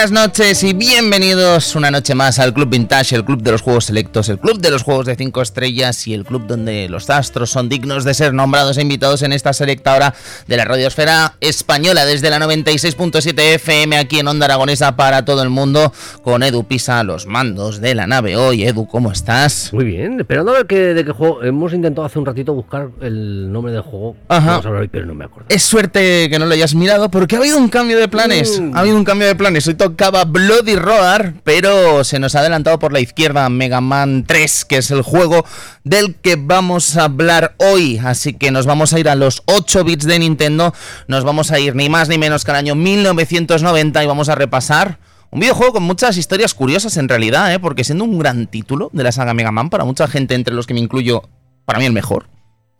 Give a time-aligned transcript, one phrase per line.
[0.00, 3.84] buenas noches y bienvenidos una noche más al Club Vintage, el club de los juegos
[3.84, 7.50] selectos, el club de los juegos de 5 estrellas y el club donde los astros
[7.50, 10.14] son dignos de ser nombrados e invitados en esta selecta hora
[10.46, 15.50] de la radiosfera española desde la 96.7 FM aquí en Onda Aragonesa para todo el
[15.50, 15.92] mundo
[16.22, 18.36] con Edu Pisa los mandos de la nave.
[18.36, 19.70] Hoy, Edu, ¿cómo estás?
[19.74, 21.42] Muy bien, esperando a ver que, de qué juego.
[21.42, 24.16] Hemos intentado hace un ratito buscar el nombre del juego.
[24.28, 24.46] Ajá.
[24.46, 25.46] Vamos a hablar hoy, pero no me acuerdo.
[25.50, 28.58] Es suerte que no lo hayas mirado porque ha habido un cambio de planes.
[28.58, 28.74] Mm.
[28.74, 29.66] Ha habido un cambio de planes.
[29.68, 34.64] Hoy tocaba Bloody Roar, pero se nos ha adelantado por la izquierda Mega Man 3,
[34.64, 35.44] que es el juego
[35.82, 38.00] del que vamos a hablar hoy.
[38.04, 40.72] Así que nos vamos a ir a los 8 bits de Nintendo.
[41.08, 44.36] Nos vamos a ir ni más ni menos que al año 1990 y vamos a
[44.36, 45.00] repasar.
[45.30, 47.58] Un videojuego con muchas historias curiosas en realidad, ¿eh?
[47.58, 50.66] porque siendo un gran título de la saga Mega Man, para mucha gente, entre los
[50.68, 51.28] que me incluyo,
[51.64, 52.26] para mí el mejor.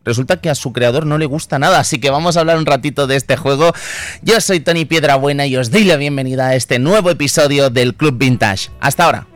[0.04, 2.66] Resulta que a su creador no le gusta nada, así que vamos a hablar un
[2.66, 3.72] ratito de este juego.
[4.22, 8.16] Yo soy Tony Piedrabuena y os doy la bienvenida a este nuevo episodio del Club
[8.16, 8.70] Vintage.
[8.80, 9.29] Hasta ahora.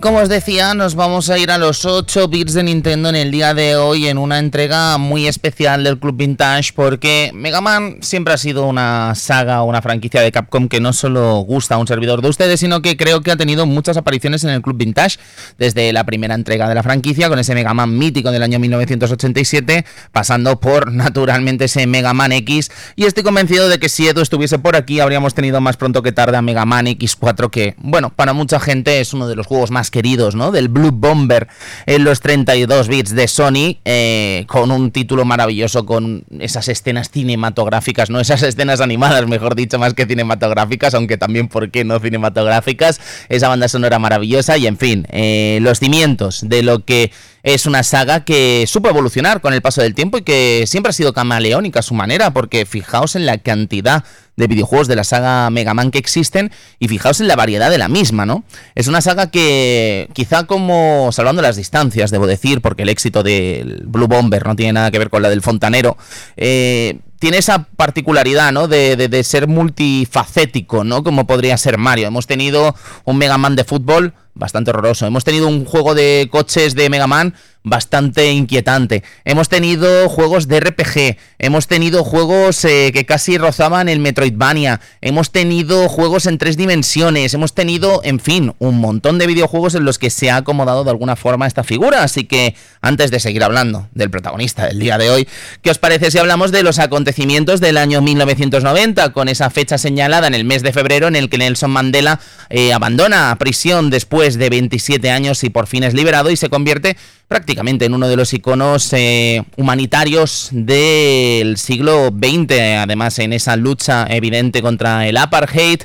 [0.00, 3.30] Como os decía, nos vamos a ir a los 8 bits de Nintendo en el
[3.30, 8.32] día de hoy en una entrega muy especial del Club Vintage porque Mega Man siempre
[8.32, 12.22] ha sido una saga, una franquicia de Capcom que no solo gusta a un servidor
[12.22, 15.18] de ustedes, sino que creo que ha tenido muchas apariciones en el Club Vintage
[15.58, 19.84] desde la primera entrega de la franquicia con ese Mega Man mítico del año 1987,
[20.12, 22.70] pasando por naturalmente ese Mega Man X.
[22.96, 26.12] Y estoy convencido de que si Edu estuviese por aquí habríamos tenido más pronto que
[26.12, 29.70] tarde a Mega Man X4 que, bueno, para mucha gente es uno de los juegos
[29.70, 30.52] más queridos, ¿no?
[30.52, 31.48] Del Blue Bomber
[31.86, 38.10] en los 32 bits de Sony, eh, con un título maravilloso, con esas escenas cinematográficas,
[38.10, 43.00] no esas escenas animadas, mejor dicho, más que cinematográficas, aunque también, ¿por qué no cinematográficas?
[43.28, 47.12] Esa banda sonora maravillosa y, en fin, eh, los cimientos de lo que
[47.42, 50.92] es una saga que supo evolucionar con el paso del tiempo y que siempre ha
[50.92, 54.04] sido camaleónica a su manera, porque fijaos en la cantidad
[54.40, 57.78] de videojuegos de la saga Mega Man que existen y fijaos en la variedad de
[57.78, 58.42] la misma, ¿no?
[58.74, 63.84] Es una saga que quizá como, salvando las distancias, debo decir, porque el éxito del
[63.86, 65.96] Blue Bomber no tiene nada que ver con la del Fontanero,
[66.36, 68.66] eh, tiene esa particularidad, ¿no?
[68.66, 71.04] De, de, de, ser multifacético, ¿no?
[71.04, 72.08] Como podría ser Mario.
[72.08, 72.74] Hemos tenido
[73.04, 75.06] un Mega Man de fútbol bastante horroroso.
[75.06, 79.02] Hemos tenido un juego de coches de Mega Man bastante inquietante.
[79.24, 85.30] Hemos tenido juegos de RPG, hemos tenido juegos eh, que casi rozaban el Metroidvania, hemos
[85.30, 89.98] tenido juegos en tres dimensiones, hemos tenido, en fin, un montón de videojuegos en los
[89.98, 92.02] que se ha acomodado de alguna forma esta figura.
[92.02, 95.28] Así que, antes de seguir hablando del protagonista del día de hoy,
[95.60, 100.26] ¿qué os parece si hablamos de los acontecimientos del año 1990, con esa fecha señalada
[100.26, 104.50] en el mes de febrero en el que Nelson Mandela eh, abandona prisión después de
[104.50, 106.96] 27 años y por fin es liberado y se convierte
[107.26, 114.06] prácticamente en uno de los iconos eh, humanitarios del siglo XX, además en esa lucha
[114.10, 115.80] evidente contra el apartheid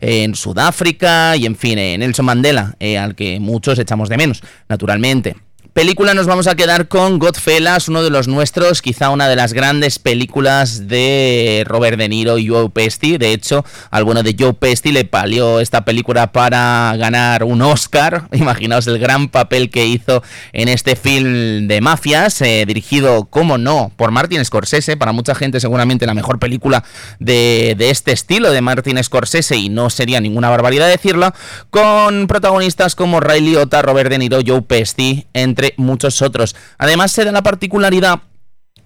[0.00, 4.42] eh, en Sudáfrica y en fin, eh, Nelson Mandela, al que muchos echamos de menos,
[4.68, 5.47] naturalmente.
[5.72, 9.52] Película nos vamos a quedar con Godfellas, uno de los nuestros, quizá una de las
[9.52, 13.16] grandes películas de Robert De Niro y Joe Pesci.
[13.16, 18.28] De hecho, al bueno de Joe Pesci le palió esta película para ganar un Oscar.
[18.32, 20.22] Imaginaos el gran papel que hizo
[20.52, 24.96] en este film de mafias, eh, dirigido, como no, por Martin Scorsese.
[24.96, 26.82] Para mucha gente seguramente la mejor película
[27.20, 31.32] de, de este estilo de Martin Scorsese y no sería ninguna barbaridad decirlo,
[31.70, 36.56] con protagonistas como Ray Liotta, Robert De Niro, Joe Pesci, entre muchos otros.
[36.78, 38.20] Además se da la particularidad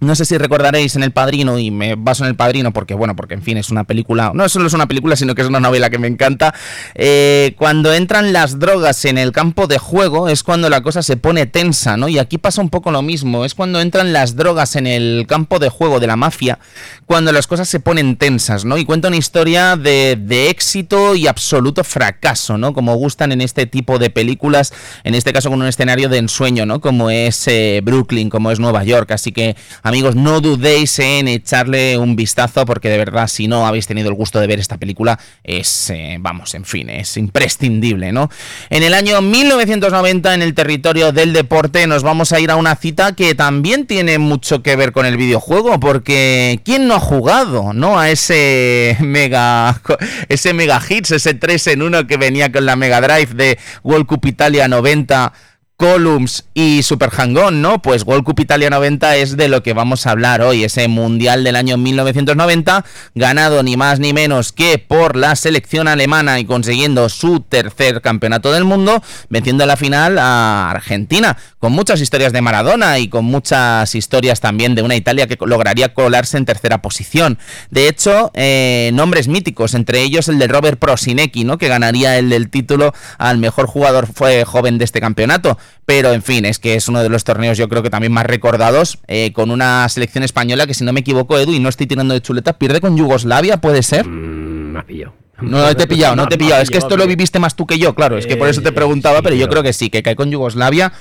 [0.03, 3.15] no sé si recordaréis en El Padrino, y me baso en El Padrino porque, bueno,
[3.15, 5.59] porque en fin, es una película, no solo es una película, sino que es una
[5.59, 6.53] novela que me encanta.
[6.95, 11.17] Eh, cuando entran las drogas en el campo de juego es cuando la cosa se
[11.17, 12.07] pone tensa, ¿no?
[12.07, 15.59] Y aquí pasa un poco lo mismo, es cuando entran las drogas en el campo
[15.59, 16.59] de juego de la mafia,
[17.05, 18.77] cuando las cosas se ponen tensas, ¿no?
[18.77, 22.73] Y cuenta una historia de, de éxito y absoluto fracaso, ¿no?
[22.73, 24.73] Como gustan en este tipo de películas,
[25.03, 26.81] en este caso con un escenario de ensueño, ¿no?
[26.81, 29.55] Como es eh, Brooklyn, como es Nueva York, así que
[29.93, 34.15] amigos, no dudéis en echarle un vistazo porque de verdad si no habéis tenido el
[34.15, 38.27] gusto de ver esta película es, eh, vamos, en fin, es imprescindible, ¿no?
[38.71, 42.75] En el año 1990 en el territorio del deporte nos vamos a ir a una
[42.75, 47.71] cita que también tiene mucho que ver con el videojuego porque ¿quién no ha jugado,
[47.73, 47.99] no?
[47.99, 49.79] A ese mega,
[50.27, 54.07] ese mega hits, ese 3 en 1 que venía con la Mega Drive de World
[54.07, 55.33] Cup Italia 90
[55.77, 57.81] Columns y Super Hang-On, ¿no?
[57.81, 61.43] Pues World Cup Italia 90 es de lo que vamos a hablar hoy, ese mundial
[61.43, 62.85] del año 1990,
[63.15, 68.51] ganado ni más ni menos que por la selección alemana y consiguiendo su tercer campeonato
[68.51, 73.95] del mundo, venciendo la final a Argentina, con muchas historias de Maradona y con muchas
[73.95, 77.39] historias también de una Italia que lograría colarse en tercera posición.
[77.71, 81.57] De hecho, eh, nombres míticos, entre ellos el de Robert Prosinecki, ¿no?
[81.57, 84.07] Que ganaría el del título al mejor jugador
[84.45, 85.57] joven de este campeonato.
[85.85, 88.25] Pero en fin, es que es uno de los torneos yo creo que también más
[88.25, 91.87] recordados, eh, con una selección española que si no me equivoco, Edu, y no estoy
[91.87, 94.07] tirando de chuleta, pierde con Yugoslavia, ¿puede ser?
[94.07, 95.13] Mm, me ha pillado.
[95.41, 96.61] No te he pillado, no te he pillado.
[96.61, 98.17] Es que esto lo viviste más tú que yo, claro.
[98.17, 100.31] Es que por eso te Eh, preguntaba, pero yo creo que sí, que cae con
[100.31, 100.93] Yugoslavia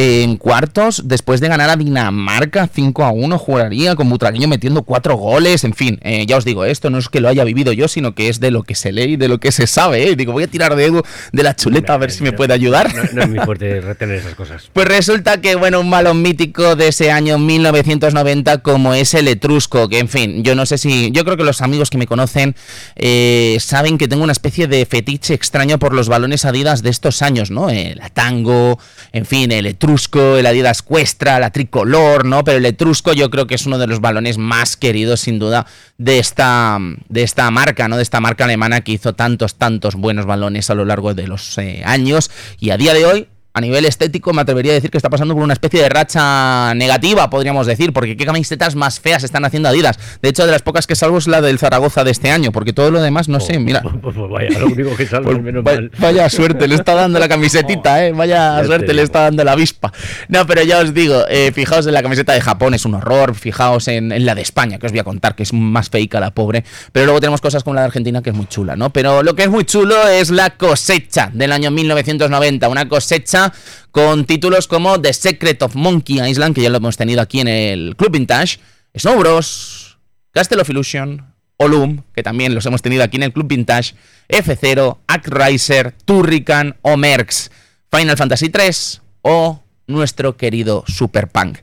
[0.00, 5.16] en cuartos, después de ganar a Dinamarca 5 a 1, jugaría con Butragueño metiendo cuatro
[5.16, 7.88] goles, en fin, eh, ya os digo, esto no es que lo haya vivido yo,
[7.88, 10.14] sino que es de lo que se lee y de lo que se sabe, ¿eh?
[10.14, 11.02] Digo, voy a tirar de Edu
[11.32, 12.94] de la chuleta a ver si me puede ayudar.
[12.94, 14.70] No, no es muy fuerte retener esas cosas.
[14.72, 19.88] Pues resulta que, bueno, un balón mítico de ese año 1990 como es el Etrusco,
[19.88, 22.54] que en fin, yo no sé si, yo creo que los amigos que me conocen
[22.94, 27.20] eh, saben que tengo una especie de fetiche extraño por los balones Adidas de estos
[27.22, 27.68] años, ¿no?
[27.68, 28.78] La Tango,
[29.12, 32.44] en fin, el Etrusco, el Adidas Cuestra, la Tricolor, ¿no?
[32.44, 35.66] Pero el Etrusco yo creo que es uno de los balones más queridos, sin duda,
[35.96, 37.96] de esta, de esta marca, ¿no?
[37.96, 41.56] De esta marca alemana que hizo tantos, tantos buenos balones a lo largo de los
[41.56, 42.30] eh, años
[42.60, 45.34] y a día de hoy a nivel estético me atrevería a decir que está pasando
[45.34, 49.68] por una especie de racha negativa, podríamos decir, porque qué camisetas más feas están haciendo
[49.68, 49.98] Adidas.
[50.22, 52.72] De hecho, de las pocas que salvo es la del Zaragoza de este año, porque
[52.72, 53.82] todo lo demás, no sé, mira.
[53.82, 55.90] Pues, pues- pues vaya, lo único que salvo, Pues menos mal.
[55.98, 58.12] vaya suerte, le está dando la camisetita, ¿eh?
[58.12, 59.92] Vaya Ya te suerte le está dando la avispa.
[60.28, 63.34] No, pero ya os digo, eh, fijaos en la camiseta de Japón, es un horror.
[63.34, 66.20] Fijaos en, en la de España, que os voy a contar, que es más feica
[66.20, 66.64] la pobre.
[66.92, 68.90] Pero luego tenemos cosas como la de Argentina, que es muy chula, ¿no?
[68.90, 72.68] Pero lo que es muy chulo es la cosecha del año 1990.
[72.68, 73.47] Una cosecha
[73.90, 77.48] con títulos como The Secret of Monkey Island, que ya lo hemos tenido aquí en
[77.48, 78.58] el Club Vintage,
[78.96, 79.98] Snow Bros,
[80.32, 83.94] Castle of Illusion, Olum, que también los hemos tenido aquí en el Club Vintage,
[84.28, 87.50] F0, Actriser, Turrican o Merx,
[87.90, 91.58] Final Fantasy 3 o nuestro querido Super Punk.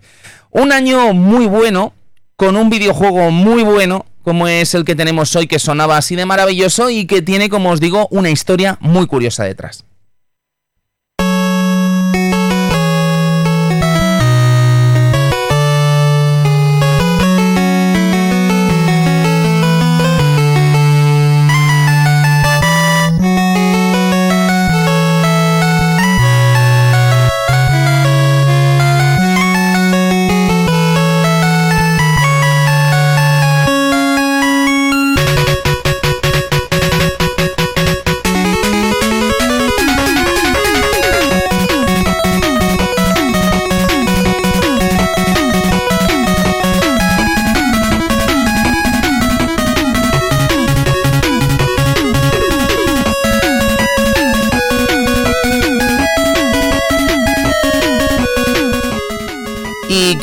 [0.51, 1.94] Un año muy bueno,
[2.36, 6.25] con un videojuego muy bueno, como es el que tenemos hoy, que sonaba así de
[6.25, 9.86] maravilloso y que tiene, como os digo, una historia muy curiosa detrás.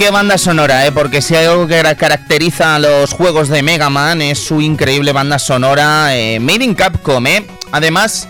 [0.03, 0.91] Qué banda sonora, ¿eh?
[0.91, 4.61] Porque si hay algo que cara- caracteriza a los juegos de Mega Man es su
[4.61, 7.47] increíble banda sonora eh, Made in Capcom, ¿eh?
[7.71, 8.29] Además,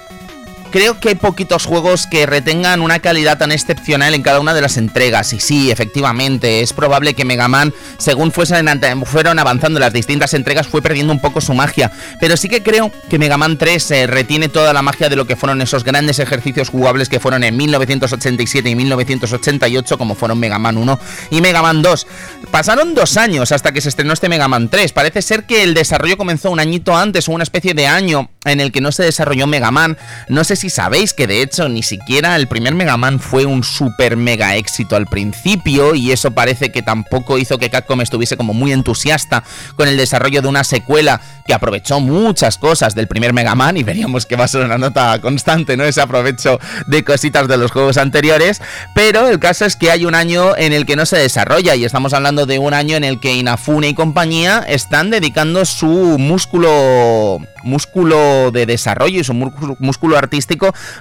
[0.72, 4.62] creo que hay poquitos juegos que retengan una calidad tan excepcional en cada una de
[4.62, 5.32] las entregas.
[5.32, 8.66] Y sí, efectivamente, es probable que Mega Man, según fuesen
[9.04, 11.92] fueron avanzando las distintas entregas, fue perdiendo un poco su magia.
[12.18, 15.26] Pero sí que creo que Mega Man 3 eh, retiene toda la magia de lo
[15.26, 20.58] que fueron esos grandes ejercicios jugables que fueron en 1987 y 1988, como fueron Mega
[20.58, 20.98] Man 1
[21.30, 22.06] y Mega Man 2.
[22.50, 24.92] Pasaron dos años hasta que se estrenó este Mega Man 3.
[24.92, 28.60] Parece ser que el desarrollo comenzó un añito antes o una especie de año en
[28.60, 29.98] el que no se desarrolló Mega Man.
[30.28, 33.46] No sé si si sabéis que de hecho ni siquiera el primer Mega Man fue
[33.46, 38.36] un super mega éxito al principio y eso parece que tampoco hizo que Capcom estuviese
[38.36, 39.42] como muy entusiasta
[39.74, 43.82] con el desarrollo de una secuela que aprovechó muchas cosas del primer Mega Man y
[43.82, 45.82] veríamos que va a ser una nota constante, ¿no?
[45.82, 48.62] Ese aprovecho de cositas de los juegos anteriores,
[48.94, 51.84] pero el caso es que hay un año en el que no se desarrolla y
[51.84, 55.88] estamos hablando de un año en el que Inafune y compañía están dedicando su
[56.20, 60.51] músculo músculo de desarrollo y su músculo artístico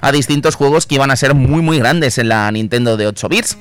[0.02, 3.30] a distintos juegos que iban a ser muy muy grandes en la Nintendo de 8
[3.30, 3.58] bits.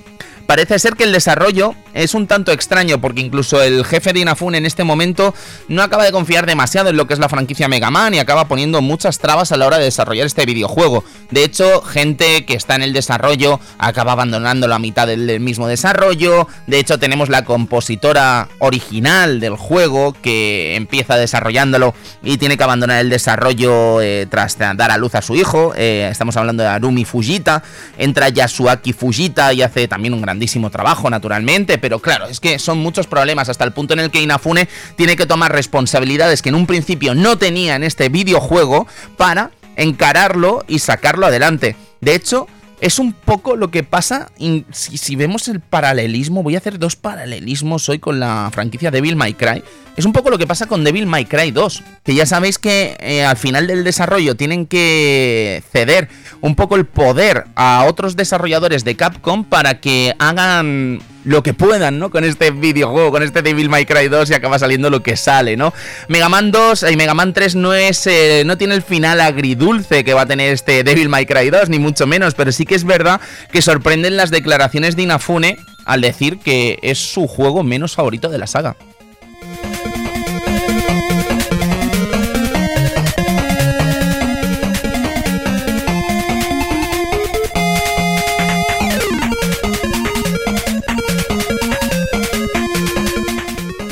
[0.51, 4.59] Parece ser que el desarrollo es un tanto extraño porque incluso el jefe de Inafune
[4.59, 5.33] en este momento
[5.69, 8.49] no acaba de confiar demasiado en lo que es la franquicia Mega Man y acaba
[8.49, 11.05] poniendo muchas trabas a la hora de desarrollar este videojuego.
[11.31, 16.49] De hecho, gente que está en el desarrollo acaba abandonando la mitad del mismo desarrollo.
[16.67, 23.01] De hecho, tenemos la compositora original del juego que empieza desarrollándolo y tiene que abandonar
[23.01, 25.75] el desarrollo eh, tras dar a luz a su hijo.
[25.77, 27.63] Eh, estamos hablando de Arumi Fujita.
[27.97, 30.40] Entra Yasuaki Fujita y hace también un gran
[30.71, 34.21] trabajo, naturalmente, pero claro, es que son muchos problemas hasta el punto en el que
[34.21, 39.51] Inafune tiene que tomar responsabilidades que en un principio no tenía en este videojuego para
[39.77, 41.77] encararlo y sacarlo adelante.
[42.01, 42.47] De hecho,
[42.81, 44.31] es un poco lo que pasa,
[44.73, 49.35] si, vemos el paralelismo, voy a hacer dos paralelismos hoy con la franquicia Devil May
[49.35, 49.63] Cry.
[49.97, 52.97] Es un poco lo que pasa con Devil May Cry 2, que ya sabéis que
[53.01, 56.09] eh, al final del desarrollo tienen que ceder
[56.41, 61.99] un poco el poder a otros desarrolladores de Capcom para que hagan lo que puedan,
[61.99, 62.11] ¿no?
[62.11, 65.57] Con este videojuego, con este Devil May Cry 2 y acaba saliendo lo que sale,
[65.57, 65.73] ¿no?
[66.09, 70.05] Mega Man 2 y Mega Man 3 no es eh, no tiene el final agridulce
[70.05, 72.75] que va a tener este Devil May Cry 2 ni mucho menos, pero sí que
[72.75, 73.21] es verdad
[73.53, 78.39] que sorprenden las declaraciones de Inafune al decir que es su juego menos favorito de
[78.39, 78.77] la saga.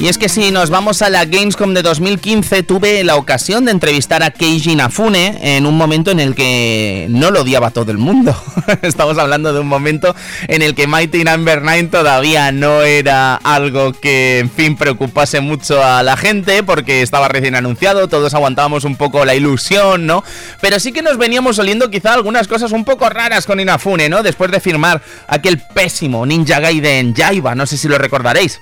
[0.00, 3.72] Y es que si nos vamos a la Gamescom de 2015, tuve la ocasión de
[3.72, 7.98] entrevistar a Keiji Nafune en un momento en el que no lo odiaba todo el
[7.98, 8.32] mundo.
[8.82, 10.14] Estamos hablando de un momento
[10.46, 15.82] en el que Mighty Number 9 todavía no era algo que, en fin, preocupase mucho
[15.82, 20.22] a la gente porque estaba recién anunciado, todos aguantábamos un poco la ilusión, ¿no?
[20.60, 24.22] Pero sí que nos veníamos oliendo quizá algunas cosas un poco raras con Inafune, ¿no?
[24.22, 28.60] Después de firmar aquel pésimo Ninja Gaiden Jaiba, no sé si lo recordaréis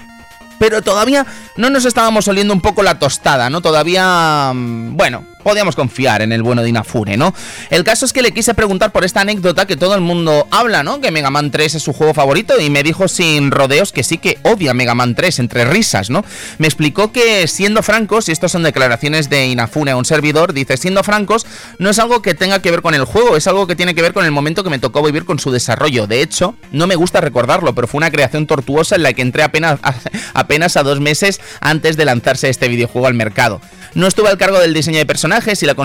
[0.58, 3.60] pero todavía no nos estábamos oliendo un poco la tostada, ¿no?
[3.60, 7.32] Todavía, mm, bueno, podíamos confiar en el bueno de Inafune, ¿no?
[7.70, 10.82] El caso es que le quise preguntar por esta anécdota que todo el mundo habla,
[10.82, 11.00] ¿no?
[11.00, 14.18] Que Mega Man 3 es su juego favorito y me dijo sin rodeos que sí
[14.18, 16.24] que odia Mega Man 3, entre risas, ¿no?
[16.58, 20.76] Me explicó que siendo francos, y estas son declaraciones de Inafune a un servidor, dice,
[20.78, 21.46] siendo francos,
[21.78, 24.02] no es algo que tenga que ver con el juego, es algo que tiene que
[24.02, 26.08] ver con el momento que me tocó vivir con su desarrollo.
[26.08, 29.44] De hecho, no me gusta recordarlo, pero fue una creación tortuosa en la que entré
[29.44, 29.78] apenas,
[30.34, 33.60] apenas a dos meses antes de lanzarse este videojuego al mercado.
[33.94, 35.76] No estuve al cargo del diseño de personajes y la,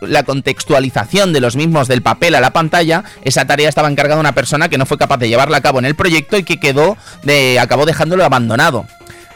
[0.00, 3.04] la, contextualización de los mismos del papel a la pantalla.
[3.22, 5.84] Esa tarea estaba encargada una persona que no fue capaz de llevarla a cabo en
[5.84, 8.86] el proyecto y que quedó de, acabó dejándolo abandonado.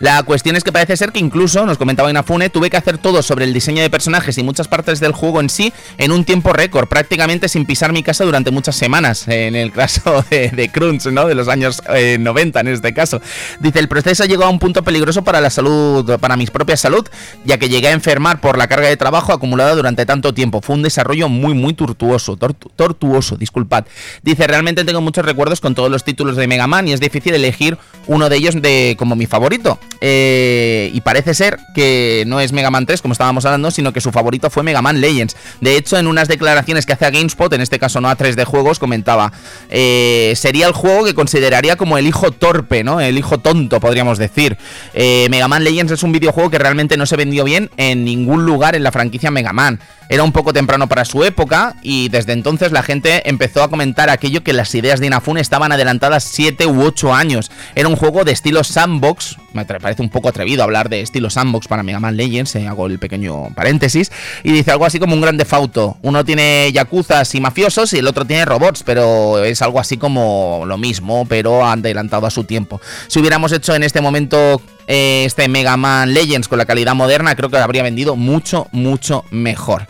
[0.02, 3.22] La cuestión es que parece ser que incluso, nos comentaba Inafune, tuve que hacer todo
[3.22, 6.52] sobre el diseño de personajes y muchas partes del juego en sí en un tiempo
[6.52, 11.28] récord, prácticamente sin pisar mi casa durante muchas semanas, en el caso de, Crunch, ¿no?
[11.28, 13.20] De los años 90 eh, en este caso.
[13.60, 17.08] Dice, el proceso llegó a un punto peligroso para la salud, para mi propia salud,
[17.44, 20.62] ya que llegué a enfermar por la carga de trabajo acumulada durante tanto tiempo.
[20.62, 23.84] Fue un desarrollo muy, muy tortuoso, tortuoso, disculpad.
[24.24, 27.34] Dice, realmente tengo muchos recuerdos con todos los títulos de Mega Man y es difícil
[27.34, 27.78] elegir
[28.08, 29.78] uno de ellos de, como mi favorito.
[30.00, 34.00] Eh, y parece ser que no es Mega Man 3, como estábamos hablando, sino que
[34.00, 35.36] su favorito fue Mega Man Legends.
[35.60, 38.44] De hecho, en unas declaraciones que hace a GameSpot, en este caso no a 3D
[38.44, 39.32] Juegos, comentaba:
[39.70, 43.00] eh, sería el juego que consideraría como el hijo torpe, ¿no?
[43.00, 44.56] El hijo tonto, podríamos decir.
[44.94, 48.44] Eh, Mega Man Legends es un videojuego que realmente no se vendió bien en ningún
[48.44, 49.80] lugar en la franquicia Mega Man.
[50.08, 54.10] Era un poco temprano para su época y desde entonces la gente empezó a comentar
[54.10, 57.50] aquello que las ideas de Inafune estaban adelantadas 7 u 8 años.
[57.74, 61.68] Era un juego de estilo sandbox, me parece un poco atrevido hablar de estilo sandbox
[61.68, 64.10] para Mega Man Legends, eh, hago el pequeño paréntesis,
[64.42, 65.96] y dice algo así como un gran defauto.
[66.02, 70.64] Uno tiene yakuzas y mafiosos y el otro tiene robots, pero es algo así como
[70.66, 72.80] lo mismo, pero adelantado a su tiempo.
[73.08, 77.34] Si hubiéramos hecho en este momento eh, este Mega Man Legends con la calidad moderna,
[77.34, 79.86] creo que habría vendido mucho, mucho mejor.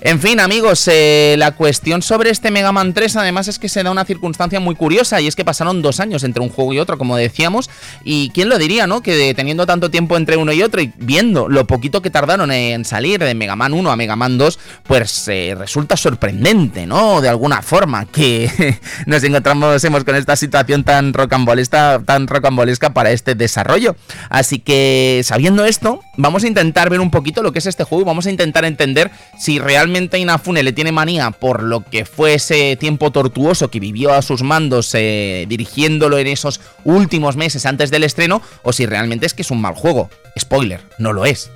[0.00, 3.82] En fin, amigos, eh, la cuestión sobre este Mega Man 3 además es que se
[3.82, 6.78] da una circunstancia muy curiosa y es que pasaron dos años entre un juego y
[6.78, 7.68] otro, como decíamos,
[8.04, 9.02] y quién lo diría, ¿no?
[9.02, 12.84] Que teniendo tanto tiempo entre uno y otro y viendo lo poquito que tardaron en
[12.84, 17.20] salir de Mega Man 1 a Mega Man 2, pues eh, resulta sorprendente, ¿no?
[17.20, 23.34] De alguna forma que nos encontramos con esta situación tan rocambolesca, tan rocambolesca para este
[23.34, 23.96] desarrollo.
[24.30, 28.02] Así que sabiendo esto, vamos a intentar ver un poquito lo que es este juego
[28.02, 29.87] y vamos a intentar entender si realmente
[30.18, 34.42] Inafune le tiene manía por lo que fue ese tiempo tortuoso que vivió a sus
[34.42, 39.42] mandos eh, dirigiéndolo en esos últimos meses antes del estreno o si realmente es que
[39.42, 40.10] es un mal juego.
[40.38, 41.50] Spoiler, no lo es.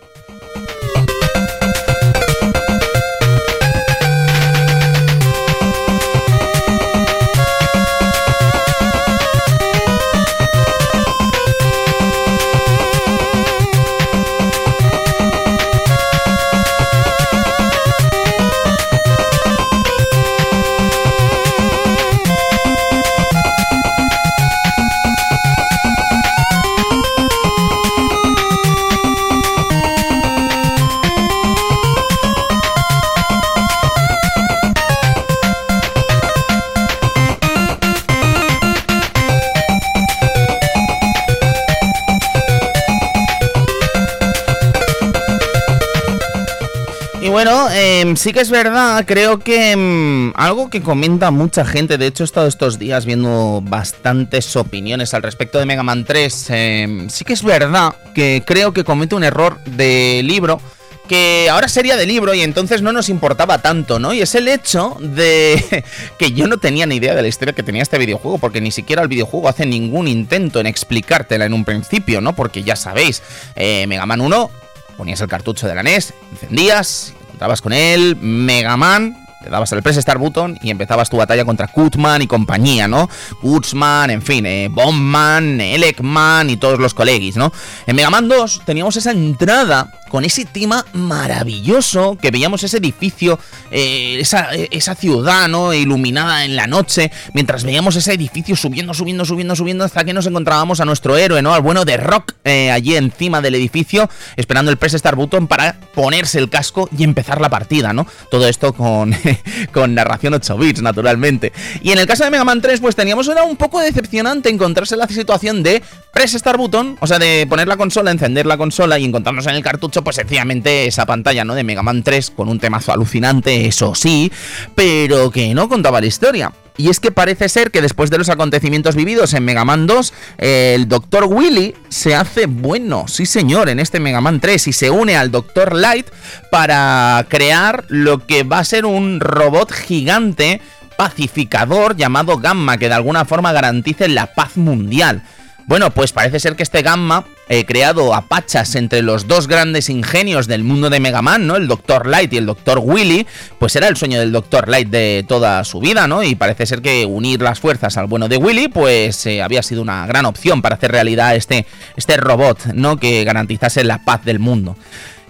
[48.02, 52.24] Em, sí que es verdad, creo que em, algo que comenta mucha gente, de hecho
[52.24, 57.24] he estado estos días viendo bastantes opiniones al respecto de Mega Man 3, em, sí
[57.24, 60.60] que es verdad que creo que comete un error de libro
[61.08, 64.12] que ahora sería de libro y entonces no nos importaba tanto, ¿no?
[64.12, 65.84] Y es el hecho de
[66.18, 68.70] que yo no tenía ni idea de la historia que tenía este videojuego, porque ni
[68.70, 72.34] siquiera el videojuego hace ningún intento en explicártela en un principio, ¿no?
[72.34, 73.22] Porque ya sabéis,
[73.56, 74.50] eh, Mega Man 1
[74.96, 79.82] ponías el cartucho de la NES, encendías, Estabas con él, Mega Man, le dabas el
[79.82, 83.08] Press Start Button y empezabas tu batalla contra Kutman y compañía, ¿no?
[83.40, 87.52] Kutzman, en fin, eh, Bombman, Elekman y todos los colegis, ¿no?
[87.86, 93.38] En Mega Man 2 teníamos esa entrada con ese tema maravilloso que veíamos ese edificio,
[93.70, 95.72] eh, esa, esa, ciudad, ¿no?
[95.72, 100.26] Iluminada en la noche, mientras veíamos ese edificio subiendo, subiendo, subiendo, subiendo, hasta que nos
[100.26, 101.54] encontrábamos a nuestro héroe, ¿no?
[101.54, 105.80] Al bueno de Rock eh, allí encima del edificio, esperando el Press Start Button para
[105.94, 108.06] ponerse el casco y empezar la partida, ¿no?
[108.30, 109.14] Todo esto con,
[109.72, 111.52] con narración 8 bits, naturalmente.
[111.82, 114.96] Y en el caso de Mega Man 3, pues teníamos era un poco decepcionante encontrarse
[114.96, 118.98] la situación de Press Start Button, o sea, de poner la consola, encender la consola
[118.98, 121.54] y encontrarnos en el cartucho pues sencillamente esa pantalla, ¿no?
[121.54, 124.30] De Mega Man 3 con un temazo alucinante, eso sí,
[124.74, 126.52] pero que no contaba la historia.
[126.76, 130.12] Y es que parece ser que después de los acontecimientos vividos en Mega Man 2,
[130.38, 131.24] el Dr.
[131.24, 135.30] Willy se hace bueno, sí señor, en este Mega Man 3 y se une al
[135.30, 135.74] Dr.
[135.74, 136.06] Light
[136.50, 140.60] para crear lo que va a ser un robot gigante
[140.96, 145.22] pacificador llamado Gamma, que de alguna forma garantice la paz mundial.
[145.66, 149.90] Bueno, pues parece ser que este Gamma, eh, creado a pachas entre los dos grandes
[149.90, 151.56] ingenios del mundo de Mega Man, ¿no?
[151.56, 152.06] El Dr.
[152.06, 152.80] Light y el Dr.
[152.82, 153.26] Willy,
[153.58, 154.70] pues era el sueño del Dr.
[154.70, 156.22] Light de toda su vida, ¿no?
[156.22, 159.82] Y parece ser que unir las fuerzas al bueno de Willy, pues eh, había sido
[159.82, 162.96] una gran opción para hacer realidad este, este robot, ¿no?
[162.96, 164.74] Que garantizase la paz del mundo.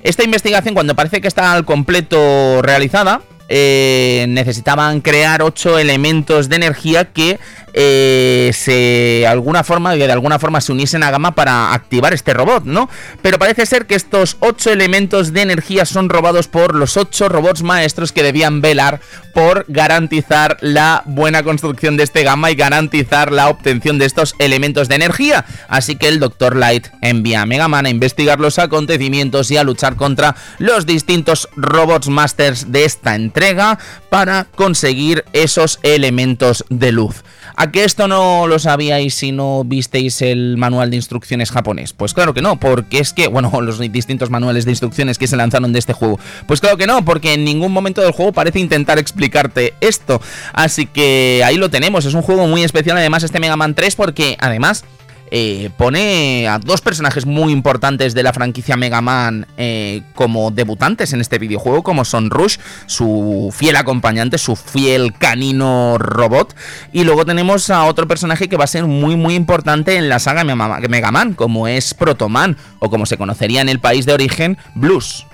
[0.05, 6.57] Esta investigación, cuando parece que está al completo realizada, eh, necesitaban crear ocho elementos de
[6.57, 7.41] energía que
[7.75, 12.65] eh, se alguna forma de alguna forma se uniesen a Gama para activar este robot,
[12.65, 12.89] ¿no?
[13.23, 17.63] Pero parece ser que estos ocho elementos de energía son robados por los ocho robots
[17.63, 19.01] maestros que debían velar
[19.35, 24.89] por garantizar la buena construcción de este Gamma y garantizar la obtención de estos elementos
[24.89, 25.45] de energía.
[25.69, 26.57] Así que el Dr.
[26.57, 31.49] Light envía a Mega Man a investigar los acontecimientos y a luchar contra los distintos
[31.57, 33.79] robots masters de esta entrega
[34.11, 37.23] para conseguir esos elementos de luz.
[37.57, 41.93] ¿A que esto no lo sabíais si no visteis el manual de instrucciones japonés?
[41.93, 45.37] Pues claro que no, porque es que, bueno, los distintos manuales de instrucciones que se
[45.37, 46.19] lanzaron de este juego.
[46.47, 50.21] Pues claro que no, porque en ningún momento del juego parece intentar explicarte esto.
[50.53, 53.97] Así que ahí lo tenemos, es un juego muy especial además este Mega Man 3
[53.97, 54.85] porque además
[55.35, 61.15] eh, pone a dos personajes muy importantes de la franquicia Mega Man eh, como debutantes
[61.15, 66.55] en este videojuego, como son Rush, su fiel acompañante, su fiel canino robot,
[66.93, 70.19] y luego tenemos a otro personaje que va a ser muy muy importante en la
[70.19, 74.59] saga Mega Man, como es Protoman, o como se conocería en el país de origen,
[74.75, 75.25] Blues.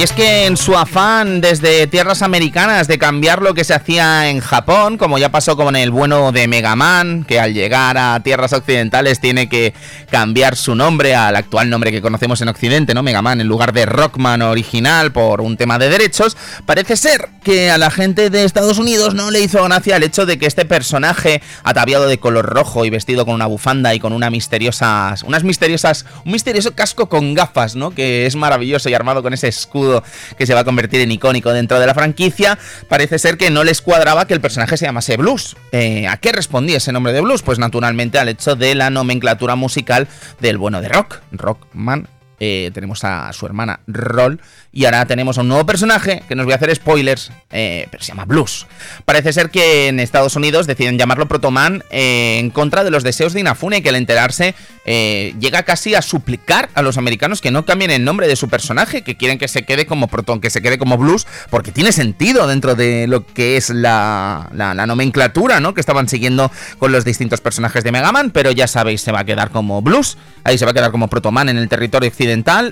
[0.00, 4.30] Y es que en su afán desde tierras americanas de cambiar lo que se hacía
[4.30, 8.18] en Japón, como ya pasó con el bueno de Mega Man, que al llegar a
[8.20, 9.74] tierras occidentales tiene que
[10.10, 13.02] cambiar su nombre al actual nombre que conocemos en Occidente, ¿no?
[13.02, 16.34] Mega Man en lugar de Rockman original por un tema de derechos,
[16.64, 20.24] parece ser que a la gente de Estados Unidos no le hizo gracia el hecho
[20.24, 24.14] de que este personaje ataviado de color rojo y vestido con una bufanda y con
[24.14, 27.90] una misteriosas, unas misteriosas, un misterioso casco con gafas, ¿no?
[27.90, 29.89] Que es maravilloso y armado con ese escudo
[30.36, 33.64] que se va a convertir en icónico dentro de la franquicia, parece ser que no
[33.64, 35.56] les cuadraba que el personaje se llamase Blues.
[35.72, 37.42] Eh, ¿A qué respondía ese nombre de Blues?
[37.42, 40.08] Pues naturalmente al hecho de la nomenclatura musical
[40.40, 42.19] del bueno de Rock, Rockman.
[42.40, 44.40] Eh, tenemos a su hermana Roll
[44.72, 48.02] y ahora tenemos a un nuevo personaje que nos voy a hacer spoilers, eh, pero
[48.02, 48.66] se llama Blues.
[49.04, 53.32] Parece ser que en Estados Unidos deciden llamarlo Protoman eh, en contra de los deseos
[53.32, 54.54] de Inafune, que al enterarse
[54.86, 58.48] eh, llega casi a suplicar a los americanos que no cambien el nombre de su
[58.48, 61.92] personaje, que quieren que se quede como Proton, que se quede como Blues, porque tiene
[61.92, 65.74] sentido dentro de lo que es la, la, la nomenclatura ¿no?
[65.74, 69.20] que estaban siguiendo con los distintos personajes de Mega Man, pero ya sabéis, se va
[69.20, 72.29] a quedar como Blues, ahí se va a quedar como Protoman en el territorio occidental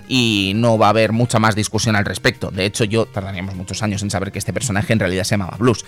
[0.08, 2.50] y no va a haber mucha más discusión al respecto.
[2.50, 5.56] De hecho, yo tardaríamos muchos años en saber que este personaje en realidad se llamaba
[5.58, 5.84] Blues.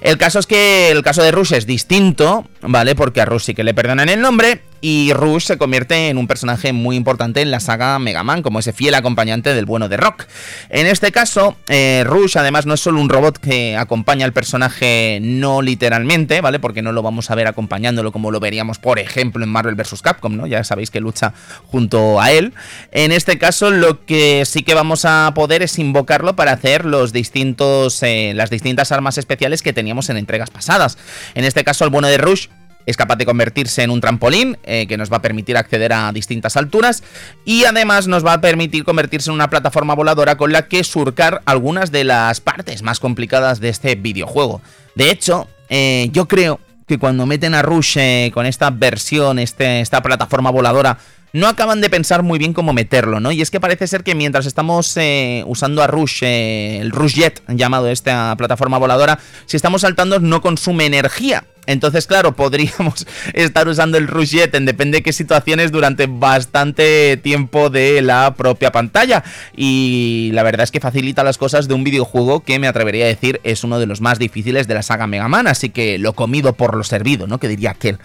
[0.00, 2.94] El caso es que el caso de Rush es distinto, ¿vale?
[2.94, 6.26] Porque a Rush sí que le perdonan el nombre y Rush se convierte en un
[6.26, 9.96] personaje muy importante en la saga Mega Man, como ese fiel acompañante del bueno de
[9.96, 10.26] Rock.
[10.68, 15.18] En este caso, eh, Rush además no es solo un robot que acompaña al personaje
[15.20, 16.58] no literalmente, ¿vale?
[16.58, 20.02] Porque no lo vamos a ver acompañándolo como lo veríamos, por ejemplo, en Marvel vs.
[20.02, 20.46] Capcom, ¿no?
[20.46, 21.32] Ya sabéis que lucha
[21.66, 22.54] junto a él.
[22.92, 27.12] En este caso, lo que sí que vamos a poder es invocarlo para hacer los
[27.12, 30.98] distintos, eh, las distintas armas especiales que teníamos en entregas pasadas.
[31.34, 32.48] En este caso, el bueno de Rush
[32.90, 36.12] es capaz de convertirse en un trampolín eh, que nos va a permitir acceder a
[36.12, 37.02] distintas alturas
[37.44, 41.42] y además nos va a permitir convertirse en una plataforma voladora con la que surcar
[41.44, 44.60] algunas de las partes más complicadas de este videojuego.
[44.94, 49.80] De hecho, eh, yo creo que cuando meten a Rush eh, con esta versión, este,
[49.80, 50.98] esta plataforma voladora,
[51.32, 53.30] no acaban de pensar muy bien cómo meterlo, ¿no?
[53.30, 54.98] Y es que parece ser que mientras estamos
[55.46, 60.86] usando a Rush, el Rush Jet, llamado esta plataforma voladora, si estamos saltando no consume
[60.86, 61.44] energía.
[61.70, 67.70] Entonces, claro, podríamos estar usando el Jet en depende de qué situaciones durante bastante tiempo
[67.70, 69.22] de la propia pantalla.
[69.56, 73.08] Y la verdad es que facilita las cosas de un videojuego que me atrevería a
[73.08, 75.46] decir es uno de los más difíciles de la saga Mega Man.
[75.46, 77.38] Así que lo comido por lo servido, ¿no?
[77.38, 78.00] Que diría aquel.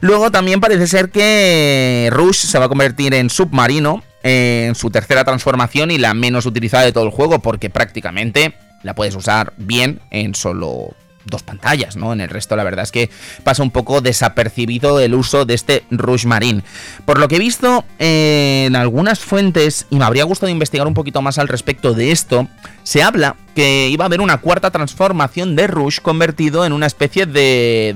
[0.00, 5.24] Luego también parece ser que Rush se va a convertir en submarino en su tercera
[5.24, 8.54] transformación y la menos utilizada de todo el juego porque prácticamente
[8.84, 10.94] la puedes usar bien en solo
[11.28, 12.12] dos pantallas, ¿no?
[12.12, 13.10] En el resto, la verdad es que
[13.44, 16.62] pasa un poco desapercibido el uso de este Rush Marine.
[17.04, 20.94] Por lo que he visto eh, en algunas fuentes, y me habría gustado investigar un
[20.94, 22.48] poquito más al respecto de esto,
[22.82, 27.26] se habla que iba a haber una cuarta transformación de Rush convertido en una especie
[27.26, 27.92] de,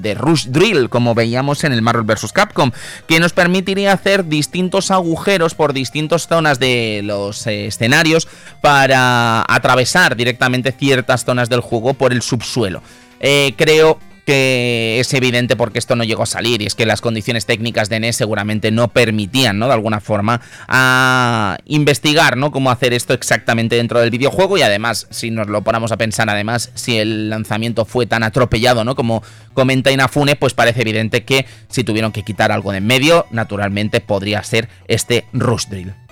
[0.00, 2.32] de, Rush Drill, como veíamos en el Marvel vs.
[2.32, 2.70] Capcom,
[3.08, 8.28] que nos permitiría hacer distintos agujeros por distintas zonas de los eh, escenarios
[8.60, 12.80] para atravesar directamente ciertas zonas del juego por el subsuelo.
[13.18, 17.00] Eh, creo que es evidente porque esto no llegó a salir y es que las
[17.00, 19.66] condiciones técnicas de NES seguramente no permitían, ¿no?
[19.66, 22.50] De alguna forma a investigar, ¿no?
[22.50, 26.28] Cómo hacer esto exactamente dentro del videojuego y además, si nos lo ponemos a pensar
[26.30, 28.94] además, si el lanzamiento fue tan atropellado, ¿no?
[28.94, 33.26] Como comenta Inafune, pues parece evidente que si tuvieron que quitar algo de en medio,
[33.30, 36.03] naturalmente podría ser este Rush Drill.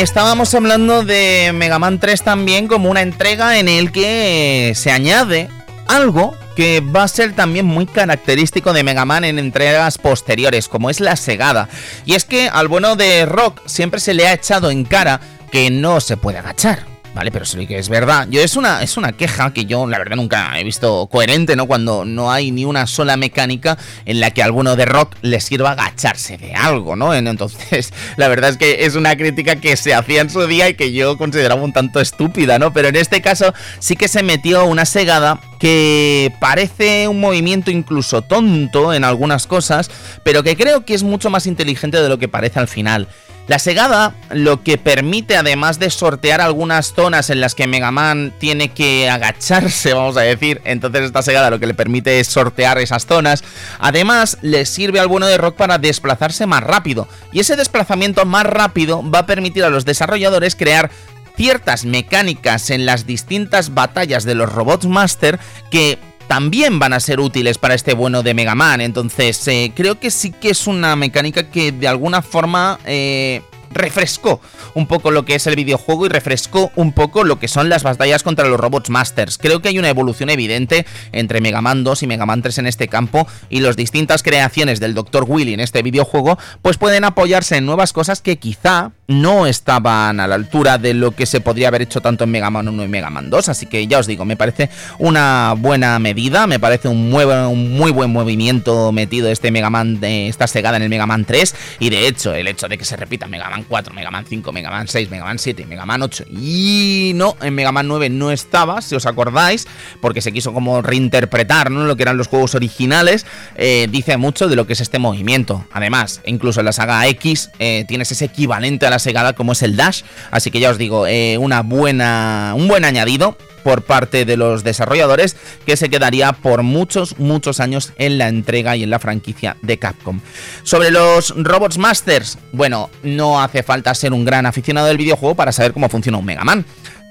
[0.00, 5.48] Estábamos hablando de Mega Man 3 también como una entrega en el que se añade
[5.88, 10.88] algo que va a ser también muy característico de Mega Man en entregas posteriores, como
[10.88, 11.68] es la segada.
[12.06, 15.68] Y es que al bueno de Rock siempre se le ha echado en cara que
[15.68, 16.97] no se puede agachar.
[17.18, 17.32] ¿Vale?
[17.32, 18.28] Pero sí que es verdad.
[18.30, 21.66] Yo es una, es una queja que yo, la verdad, nunca he visto coherente, ¿no?
[21.66, 25.40] Cuando no hay ni una sola mecánica en la que a alguno de rock le
[25.40, 27.12] sirva agacharse de algo, ¿no?
[27.12, 30.74] Entonces, la verdad es que es una crítica que se hacía en su día y
[30.74, 32.72] que yo consideraba un tanto estúpida, ¿no?
[32.72, 38.22] Pero en este caso sí que se metió una segada que parece un movimiento incluso
[38.22, 39.90] tonto en algunas cosas,
[40.22, 43.08] pero que creo que es mucho más inteligente de lo que parece al final.
[43.48, 48.34] La segada lo que permite, además de sortear algunas zonas en las que Mega Man
[48.38, 52.76] tiene que agacharse, vamos a decir, entonces esta segada lo que le permite es sortear
[52.76, 53.42] esas zonas,
[53.78, 57.08] además le sirve al bueno de Rock para desplazarse más rápido.
[57.32, 60.90] Y ese desplazamiento más rápido va a permitir a los desarrolladores crear
[61.38, 65.38] ciertas mecánicas en las distintas batallas de los Robots Master
[65.70, 68.80] que también van a ser útiles para este bueno de Mega Man.
[68.80, 74.40] Entonces, eh, creo que sí que es una mecánica que de alguna forma eh, refrescó
[74.74, 77.84] un poco lo que es el videojuego y refrescó un poco lo que son las
[77.84, 79.38] batallas contra los Robots Masters.
[79.38, 82.66] Creo que hay una evolución evidente entre Mega Man 2 y Mega Man 3 en
[82.66, 85.24] este campo y las distintas creaciones del Dr.
[85.28, 90.26] Willy en este videojuego pues pueden apoyarse en nuevas cosas que quizá no estaban a
[90.26, 92.88] la altura de lo que se podría haber hecho tanto en Mega Man 1 y
[92.88, 94.68] Mega Man 2, así que ya os digo, me parece
[94.98, 100.46] una buena medida, me parece un muy, buen movimiento metido este Mega Man, de esta
[100.46, 103.26] segada en el Mega Man 3 y de hecho el hecho de que se repita
[103.26, 106.24] Mega Man 4, Mega Man 5, Mega Man 6, Mega Man 7 Mega Man 8
[106.30, 109.66] y no, en Mega Man 9 no estaba, si os acordáis,
[110.02, 111.84] porque se quiso como reinterpretar ¿no?
[111.84, 113.24] lo que eran los juegos originales,
[113.56, 115.64] eh, dice mucho de lo que es este movimiento.
[115.72, 119.62] Además, incluso en la saga X eh, tienes ese equivalente a la segada como es
[119.62, 120.02] el Dash.
[120.30, 124.64] Así que ya os digo, eh, una buena, un buen añadido por parte de los
[124.64, 129.56] desarrolladores que se quedaría por muchos, muchos años en la entrega y en la franquicia
[129.62, 130.20] de Capcom.
[130.62, 135.52] Sobre los Robots Masters, bueno, no hace falta ser un gran aficionado del videojuego para
[135.52, 136.64] saber cómo funciona un Mega Man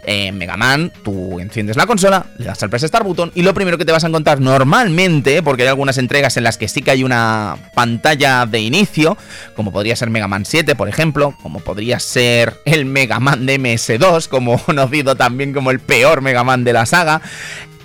[0.07, 3.53] en Mega Man, tú enciendes la consola, le das al press start button y lo
[3.53, 6.81] primero que te vas a encontrar normalmente, porque hay algunas entregas en las que sí
[6.81, 9.17] que hay una pantalla de inicio,
[9.53, 13.59] como podría ser Mega Man 7, por ejemplo, como podría ser el Mega Man de
[13.59, 17.21] MS2, como conocido también como el peor Mega Man de la saga.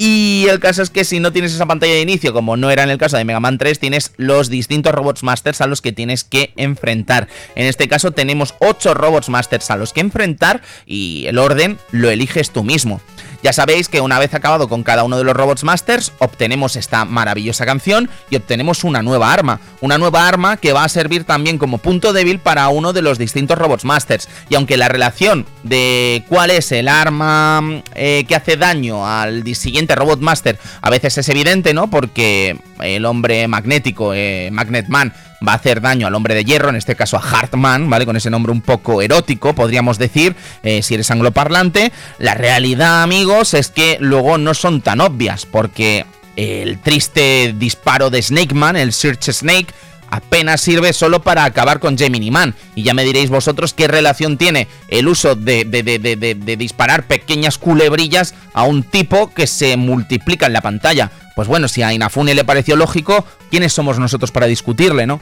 [0.05, 2.83] Y el caso es que si no tienes esa pantalla de inicio, como no era
[2.83, 5.93] en el caso de Mega Man 3, tienes los distintos Robots Masters a los que
[5.93, 7.29] tienes que enfrentar.
[7.55, 12.11] En este caso tenemos 8 Robots Masters a los que enfrentar y el orden lo
[12.11, 13.01] eliges tú mismo.
[13.43, 17.05] Ya sabéis que una vez acabado con cada uno de los Robots Masters, obtenemos esta
[17.05, 19.61] maravillosa canción y obtenemos una nueva arma.
[19.81, 23.19] Una nueva arma que va a servir también como punto débil para uno de los
[23.19, 24.29] distintos Robots Masters.
[24.49, 29.97] Y aunque la relación de cuál es el arma eh, que hace daño al siguiente
[29.97, 31.91] Robot Master a veces es evidente, ¿no?
[31.91, 35.13] Porque el hombre magnético, eh, Magnet Man,
[35.47, 38.07] va a hacer daño al hombre de hierro, en este caso a Hartman, ¿vale?
[38.07, 41.93] Con ese nombre un poco erótico, podríamos decir, eh, si eres angloparlante.
[42.19, 48.23] La realidad, amigos, es que luego no son tan obvias, porque el triste disparo de
[48.23, 49.75] Snake Man, el Search Snake,
[50.13, 52.55] apenas sirve solo para acabar con Gemini Man.
[52.77, 58.35] Y ya me diréis vosotros qué relación tiene el uso de, de, disparar pequeñas culebrillas
[58.53, 61.11] a un tipo que se multiplica en la pantalla.
[61.35, 65.19] Pues bueno, si a Inafune le pareció lógico, ¿quiénes somos nosotros para discutirle, no?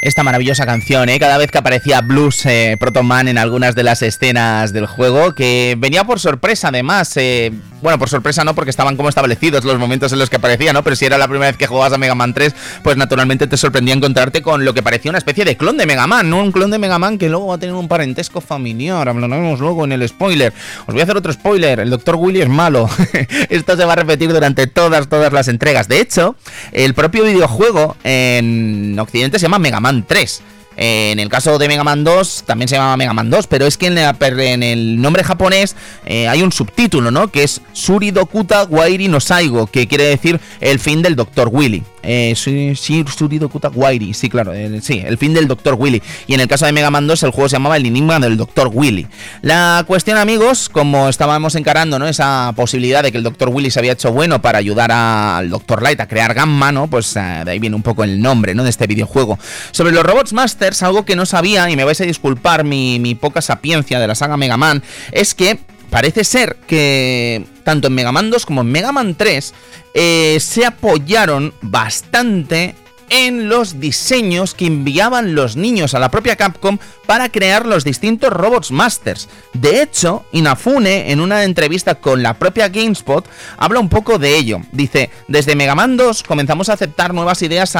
[0.00, 1.18] Esta maravillosa canción, ¿eh?
[1.18, 5.34] Cada vez que aparecía Blues eh, Proton Man en algunas de las escenas del juego,
[5.34, 7.16] que venía por sorpresa además.
[7.16, 10.72] Eh, bueno, por sorpresa no, porque estaban como establecidos los momentos en los que aparecía,
[10.72, 10.84] ¿no?
[10.84, 13.56] Pero si era la primera vez que jugabas a Mega Man 3, pues naturalmente te
[13.56, 16.42] sorprendía encontrarte con lo que parecía una especie de clon de Mega Man, ¿no?
[16.42, 19.08] Un clon de Mega Man que luego va a tener un parentesco familiar.
[19.08, 20.52] Hablaremos luego en el spoiler.
[20.86, 21.80] Os voy a hacer otro spoiler.
[21.80, 22.14] El Dr.
[22.16, 22.88] Willy es malo.
[23.48, 25.88] Esto se va a repetir durante todas, todas las entregas.
[25.88, 26.36] De hecho,
[26.70, 30.42] el propio videojuego en Occidente se llama Mega Man 3.
[30.80, 33.76] En el caso de Mega Man 2 también se llama Mega Man 2, pero es
[33.76, 35.74] que en, el nombre japonés
[36.06, 37.32] eh, hay un subtítulo, ¿no?
[37.32, 41.48] Que es Suri Dokuta Wairi no Saigo, que quiere decir el fin del Dr.
[41.50, 41.82] Willy.
[42.04, 45.74] Eh, Suri Dokuta Wairi, sí, claro, sí, el fin del Dr.
[45.74, 46.00] Willy.
[46.28, 48.36] Y en el caso de Mega Man 2 el juego se llamaba El Enigma del
[48.36, 48.70] Dr.
[48.72, 49.08] Willy.
[49.42, 52.06] La cuestión, amigos, como estábamos encarando, ¿no?
[52.06, 53.48] Esa posibilidad de que el Dr.
[53.48, 55.82] Willy se había hecho bueno para ayudar al Dr.
[55.82, 56.86] Light a crear Gamma, ¿no?
[56.86, 58.62] Pues eh, de ahí viene un poco el nombre, ¿no?
[58.62, 59.38] De este videojuego.
[59.72, 63.42] Sobre los Robots Master algo que no sabía, y me vais a disculpar mi, poca
[63.42, 65.58] sapiencia de la saga Mega Man, es que
[65.90, 69.54] parece ser que tanto en Mega Man 2 como en Mega Man 3
[69.94, 72.74] eh, se apoyaron bastante
[73.10, 78.32] en los diseños que enviaban los niños a la propia Capcom para crear los distintos
[78.32, 79.28] Robots Masters.
[79.54, 84.60] De hecho, Inafune, en una entrevista con la propia GameSpot, habla un poco de ello.
[84.72, 87.72] Dice, desde Mega Man 2 comenzamos a aceptar nuevas ideas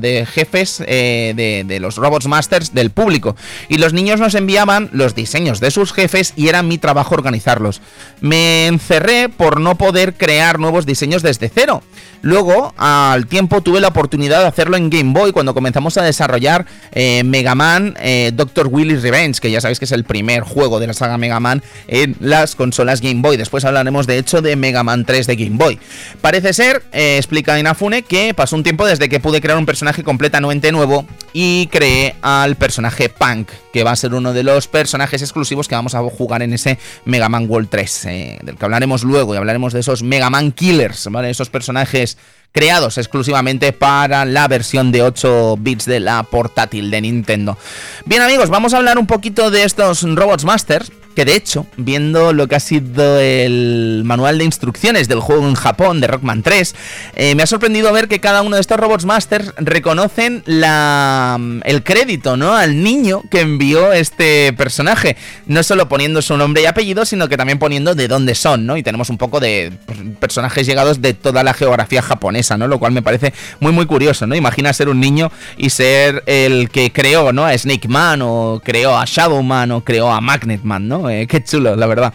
[0.00, 3.36] de jefes eh, de, de los Robots Masters del público,
[3.68, 7.80] y los niños nos enviaban los diseños de sus jefes y era mi trabajo organizarlos.
[8.20, 11.82] Me encerré por no poder crear nuevos diseños desde cero.
[12.22, 16.66] Luego, al tiempo, tuve la oportunidad de hacerlo en Game Boy cuando comenzamos a desarrollar
[16.92, 18.68] eh, Mega Man eh, Dr.
[18.68, 21.62] Willy's Revenge, que ya sabéis que es el primer juego de la saga Mega Man
[21.88, 23.36] en las consolas Game Boy.
[23.36, 25.78] Después hablaremos, de hecho, de Mega Man 3 de Game Boy.
[26.20, 30.04] Parece ser, eh, explica Inafune, que pasó un tiempo desde que pude crear un personaje
[30.04, 35.22] completamente nuevo y creé al personaje Punk, que va a ser uno de los personajes
[35.22, 38.02] exclusivos que vamos a jugar en ese Mega Man World 3,
[38.42, 41.30] del que hablaremos luego y hablaremos de esos Mega Man Killers, ¿vale?
[41.30, 42.18] Esos personajes
[42.56, 47.58] creados exclusivamente para la versión de 8 bits de la portátil de Nintendo.
[48.06, 52.34] Bien amigos, vamos a hablar un poquito de estos Robots Masters que de hecho, viendo
[52.34, 56.74] lo que ha sido el manual de instrucciones del juego en Japón de Rockman 3,
[57.16, 61.82] eh, me ha sorprendido ver que cada uno de estos Robots Masters reconocen la, el
[61.82, 62.54] crédito ¿no?
[62.54, 65.16] al niño que envió este personaje.
[65.46, 68.76] No solo poniendo su nombre y apellido, sino que también poniendo de dónde son, ¿no?
[68.76, 69.72] Y tenemos un poco de
[70.20, 72.68] personajes llegados de toda la geografía japonesa, ¿no?
[72.68, 74.34] Lo cual me parece muy, muy curioso, ¿no?
[74.34, 77.46] Imagina ser un niño y ser el que creó, ¿no?
[77.46, 81.05] A Snake Man, o creó a Shadow Man, o creó a Magnet Man, ¿no?
[81.08, 82.12] Eh, qué chulo, la verdad.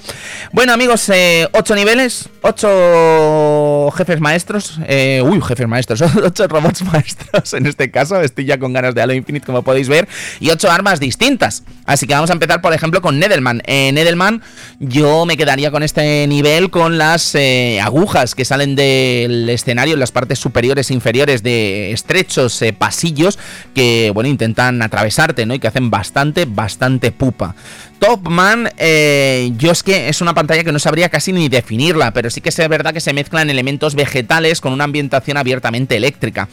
[0.52, 4.80] Bueno, amigos, eh, ocho niveles, ocho jefes maestros.
[4.88, 8.22] Eh, uy, jefes maestros, ocho robots maestros en este caso.
[8.22, 10.08] Estoy ya con ganas de Halo Infinite, como podéis ver.
[10.40, 11.64] Y ocho armas distintas.
[11.86, 13.62] Así que vamos a empezar, por ejemplo, con Nedelman.
[13.66, 14.42] En Nedelman,
[14.80, 17.36] yo me quedaría con este nivel con las
[17.82, 23.38] agujas que salen del escenario en las partes superiores e inferiores de estrechos pasillos
[23.74, 25.54] que, bueno, intentan atravesarte, ¿no?
[25.54, 27.56] Y que hacen bastante, bastante pupa.
[28.02, 32.32] Topman, eh, yo es que es una pantalla que no sabría casi ni definirla, pero
[32.32, 36.50] sí que es verdad que se mezclan elementos vegetales con una ambientación abiertamente eléctrica.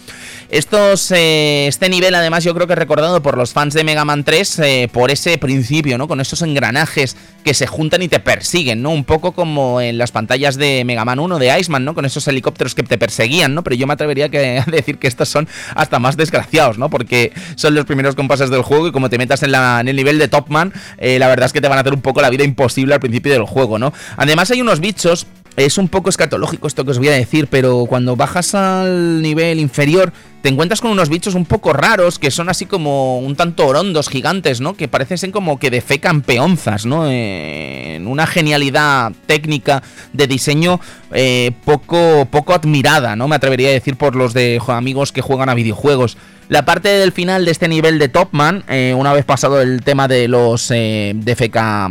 [0.50, 4.04] Estos, eh, este nivel además yo creo que es recordado por los fans de Mega
[4.04, 6.06] Man 3 eh, por ese principio, ¿no?
[6.06, 8.90] Con esos engranajes que se juntan y te persiguen, ¿no?
[8.90, 11.94] Un poco como en las pantallas de Mega Man 1 de Iceman, ¿no?
[11.94, 13.64] Con esos helicópteros que te perseguían, ¿no?
[13.64, 14.26] Pero yo me atrevería
[14.66, 16.90] a decir que estos son hasta más desgraciados, ¿no?
[16.90, 20.28] Porque son los primeros compases del juego y como te metas en, el nivel de
[20.28, 22.94] Topman, la verdad verdad es que te van a hacer un poco la vida imposible
[22.94, 23.92] al principio del juego, ¿no?
[24.16, 25.26] Además hay unos bichos
[25.58, 29.58] es un poco escatológico esto que os voy a decir, pero cuando bajas al nivel
[29.58, 33.66] inferior te encuentras con unos bichos un poco raros que son así como un tanto
[33.66, 34.74] orondos gigantes, ¿no?
[34.74, 37.10] Que parecen como que defecan peonzas, ¿no?
[37.10, 40.78] en una genialidad técnica de diseño
[41.10, 43.26] eh, poco, poco admirada, ¿no?
[43.26, 46.16] Me atrevería a decir por los de amigos que juegan a videojuegos.
[46.48, 50.08] La parte del final de este nivel de Topman, eh, una vez pasado el tema
[50.08, 51.88] de los eh, de, feca,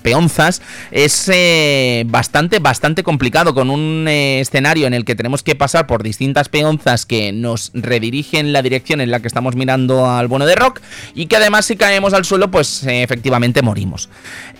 [0.00, 5.88] peonzas, es eh, bastante, bastante complicado con un escenario en el que tenemos que pasar
[5.88, 10.46] por distintas peonzas que nos redirigen la dirección en la que estamos mirando al bueno
[10.46, 10.80] de Rock
[11.14, 14.08] y que además si caemos al suelo pues efectivamente morimos.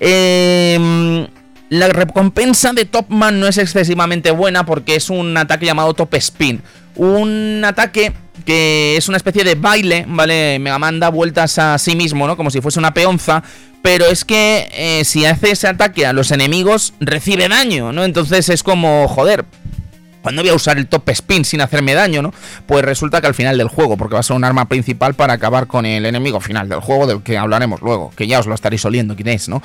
[0.00, 1.28] Em,
[1.70, 6.60] la recompensa de Topman no es excesivamente buena porque es un ataque llamado Top Spin.
[6.96, 8.12] Un ataque
[8.44, 10.58] que es una especie de baile, ¿vale?
[10.58, 12.36] Me manda vueltas a sí mismo, ¿no?
[12.36, 13.44] Como si fuese una peonza.
[13.82, 18.04] Pero es que eh, si hace ese ataque a los enemigos, recibe daño, ¿no?
[18.04, 19.44] Entonces es como, joder,
[20.22, 22.34] ¿Cuándo voy a usar el top spin sin hacerme daño, no?
[22.66, 25.32] Pues resulta que al final del juego, porque va a ser un arma principal para
[25.32, 28.54] acabar con el enemigo final del juego, del que hablaremos luego, que ya os lo
[28.54, 29.62] estaréis oliendo quién es, ¿no?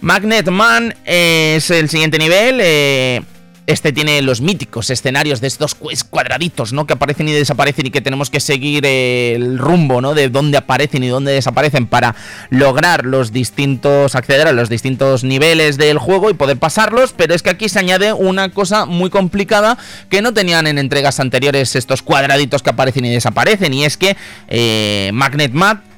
[0.00, 3.22] Magnet Man es el siguiente nivel, eh,
[3.66, 5.74] este tiene los míticos escenarios de estos
[6.10, 6.86] cuadraditos, ¿no?
[6.86, 10.14] Que aparecen y desaparecen y que tenemos que seguir el rumbo, ¿no?
[10.14, 12.14] De dónde aparecen y dónde desaparecen para
[12.50, 17.14] lograr los distintos, acceder a los distintos niveles del juego y poder pasarlos.
[17.16, 19.78] Pero es que aquí se añade una cosa muy complicada
[20.10, 23.72] que no tenían en entregas anteriores estos cuadraditos que aparecen y desaparecen.
[23.72, 24.16] Y es que
[24.48, 25.52] eh, Magnet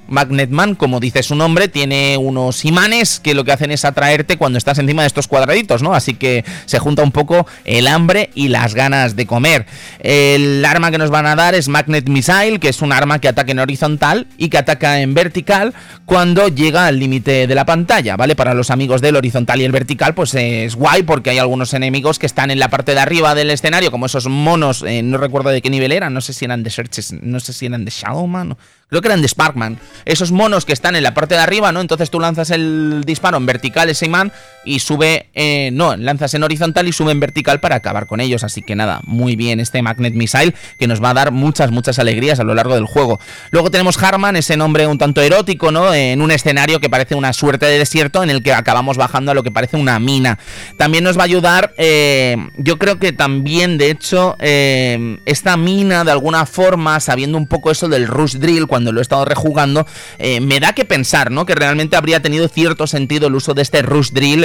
[0.08, 4.36] Mat Magnetman, como dice su nombre, tiene unos imanes que lo que hacen es atraerte
[4.36, 5.94] cuando estás encima de estos cuadraditos, ¿no?
[5.94, 9.66] Así que se junta un poco el hambre y las ganas de comer.
[10.00, 13.28] El arma que nos van a dar es Magnet Missile, que es un arma que
[13.28, 18.16] ataca en horizontal y que ataca en vertical cuando llega al límite de la pantalla,
[18.16, 18.36] ¿vale?
[18.36, 22.18] Para los amigos del horizontal y el vertical, pues es guay porque hay algunos enemigos
[22.18, 25.50] que están en la parte de arriba del escenario, como esos monos, eh, no recuerdo
[25.50, 27.90] de qué nivel eran, no sé si eran de Searches, no sé si eran de
[27.90, 28.56] Shadowman
[28.88, 31.80] creo que eran de Sparkman, esos monos que están en la parte de arriba, ¿no?
[31.80, 34.32] Entonces tú lanzas el disparo en vertical ese imán
[34.64, 38.44] y sube, eh, no, lanzas en horizontal y sube en vertical para acabar con ellos,
[38.44, 41.98] así que nada, muy bien este Magnet Missile que nos va a dar muchas, muchas
[41.98, 43.18] alegrías a lo largo del juego.
[43.50, 45.92] Luego tenemos Harman, ese nombre un tanto erótico, ¿no?
[45.92, 49.34] En un escenario que parece una suerte de desierto en el que acabamos bajando a
[49.34, 50.38] lo que parece una mina.
[50.76, 56.04] También nos va a ayudar, eh, yo creo que también, de hecho, eh, esta mina
[56.04, 59.86] de alguna forma, sabiendo un poco eso del Rush Drill, cuando lo he estado rejugando,
[60.18, 61.46] eh, me da que pensar, ¿no?
[61.46, 64.44] Que realmente habría tenido cierto sentido el uso de este Rush Drill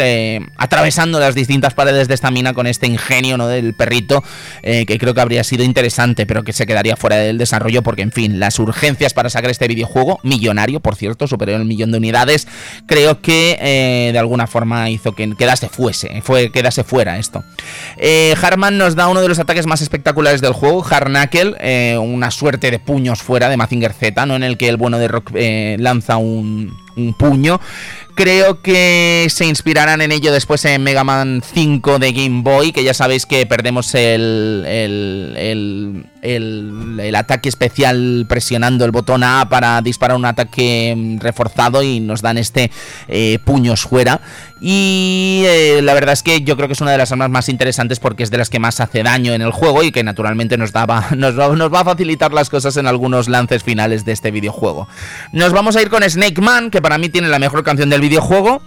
[0.55, 3.47] atravesando las distintas paredes de esta mina con este ingenio, ¿no?
[3.47, 4.23] Del perrito,
[4.63, 8.13] que creo que habría sido interesante, pero que se quedaría fuera del desarrollo porque, en
[8.13, 12.47] fin, las urgencias para sacar este videojuego, millonario, por cierto, superior al millón de unidades,
[12.85, 17.43] creo que de alguna forma hizo que quedase fuese, fue, quedase fuera esto.
[17.97, 22.31] Eh, Harman nos da uno de los ataques más espectaculares del juego, Harnakel, eh, una
[22.31, 25.75] suerte de puños fuera de Mazinger Z, En el que el bueno de Rock eh,
[25.79, 26.79] lanza un,
[27.17, 27.59] puño
[28.13, 32.83] Creo que se inspirarán en ello después en Mega Man 5 de Game Boy, que
[32.83, 40.17] ya sabéis que perdemos el, el, el, ataque especial presionando el botón A para disparar
[40.17, 42.69] un ataque reforzado y nos dan este
[43.07, 44.21] eh, puños fuera.
[44.63, 47.49] Y eh, la verdad es que yo creo que es una de las armas más
[47.49, 50.55] interesantes porque es de las que más hace daño en el juego y que naturalmente
[50.55, 50.71] nos,
[51.17, 54.87] nos va a facilitar las cosas en algunos lances finales de este videojuego.
[55.31, 58.01] Nos vamos a ir con Snake Man, que para mí tiene la mejor canción del
[58.01, 58.61] videojuego.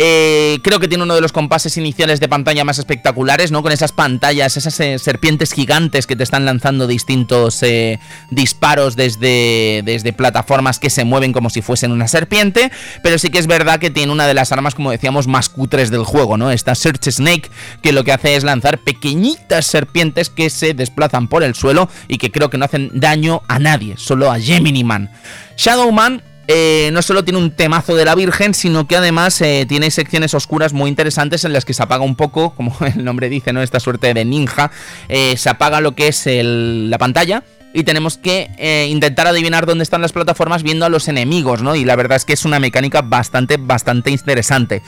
[0.00, 3.64] Eh, creo que tiene uno de los compases iniciales de pantalla más espectaculares, ¿no?
[3.64, 7.98] Con esas pantallas, esas eh, serpientes gigantes que te están lanzando distintos eh,
[8.30, 12.70] disparos desde, desde plataformas que se mueven como si fuesen una serpiente.
[13.02, 15.90] Pero sí que es verdad que tiene una de las armas, como decíamos, más cutres
[15.90, 16.52] del juego, ¿no?
[16.52, 17.50] Esta Search Snake,
[17.82, 22.18] que lo que hace es lanzar pequeñitas serpientes que se desplazan por el suelo y
[22.18, 25.10] que creo que no hacen daño a nadie, solo a Gemini Man.
[25.56, 29.66] Shadow Man eh, no solo tiene un temazo de la Virgen, sino que además eh,
[29.68, 33.28] tiene secciones oscuras muy interesantes en las que se apaga un poco, como el nombre
[33.28, 33.60] dice, ¿no?
[33.60, 34.70] Esta suerte de ninja.
[35.10, 37.44] Eh, se apaga lo que es la pantalla
[37.74, 41.74] y tenemos que intentar adivinar dónde están las plataformas viendo a los enemigos, ¿no?
[41.74, 44.82] Y la verdad es que es una mecánica bastante, bastante interesante.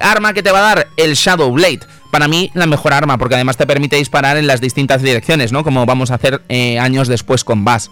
[0.00, 1.80] Arma que te va a dar el Shadow Blade.
[2.10, 5.62] Para mí, la mejor arma, porque además te permite disparar en las distintas direcciones, ¿no?
[5.62, 6.42] Como vamos a hacer
[6.80, 7.88] años después con Bass.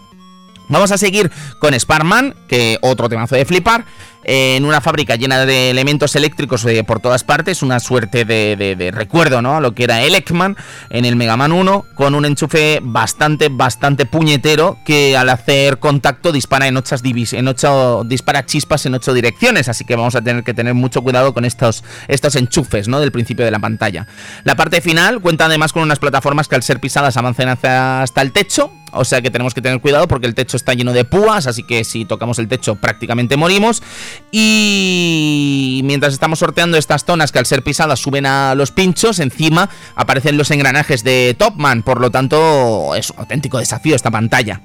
[0.73, 3.85] Vamos a seguir con Sparman, que otro temazo de flipar
[4.25, 9.43] en una fábrica llena de elementos eléctricos eh, por todas partes, una suerte de, recuerdo,
[9.43, 9.57] ¿no?
[9.57, 10.57] A lo que era el Ekman
[10.89, 16.33] en el Mega Man 1, con un enchufe bastante, bastante puñetero que al hacer contacto
[16.33, 20.55] dispara en ocho, en dispara chispas en ocho direcciones, así que vamos a tener que
[20.55, 22.99] tener mucho cuidado con estos, estos enchufes, ¿no?
[22.99, 24.07] Del principio de la pantalla.
[24.45, 28.33] La parte final cuenta además con unas plataformas que al ser pisadas avancen hasta el
[28.33, 31.47] techo, o sea que tenemos que tener cuidado porque el techo está lleno de púas,
[31.47, 33.83] así que si tocamos el techo prácticamente morimos.
[34.31, 39.69] Y mientras estamos sorteando estas zonas que al ser pisadas suben a los pinchos, encima
[39.95, 44.61] aparecen los engranajes de Topman, por lo tanto es un auténtico desafío esta pantalla.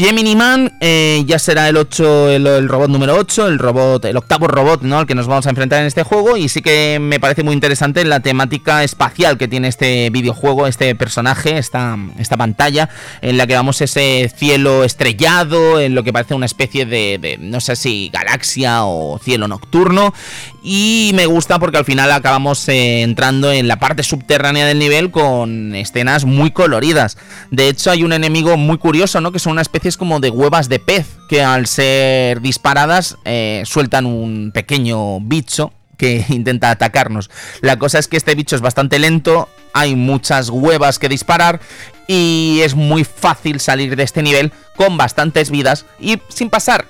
[0.00, 4.48] Gemini Man eh, ya será el 8, el, robot número 8, el robot, el octavo
[4.48, 4.98] robot, ¿no?
[4.98, 6.38] Al que nos vamos a enfrentar en este juego.
[6.38, 10.94] Y sí que me parece muy interesante la temática espacial que tiene este videojuego, este
[10.94, 12.88] personaje, esta, esta pantalla,
[13.20, 17.60] en la que vamos ese cielo estrellado, en lo que parece una especie de, no
[17.60, 20.14] sé si galaxia o cielo nocturno.
[20.62, 25.10] Y me gusta porque al final acabamos eh, entrando en la parte subterránea del nivel
[25.10, 27.16] con escenas muy coloridas.
[27.50, 29.32] De hecho, hay un enemigo muy curioso, ¿no?
[29.32, 34.04] Que son una especie como de huevas de pez que al ser disparadas eh, sueltan
[34.04, 37.30] un pequeño bicho que intenta atacarnos.
[37.62, 41.60] La cosa es que este bicho es bastante lento, hay muchas huevas que disparar
[42.06, 46.86] y es muy fácil salir de este nivel con bastantes vidas y sin pasar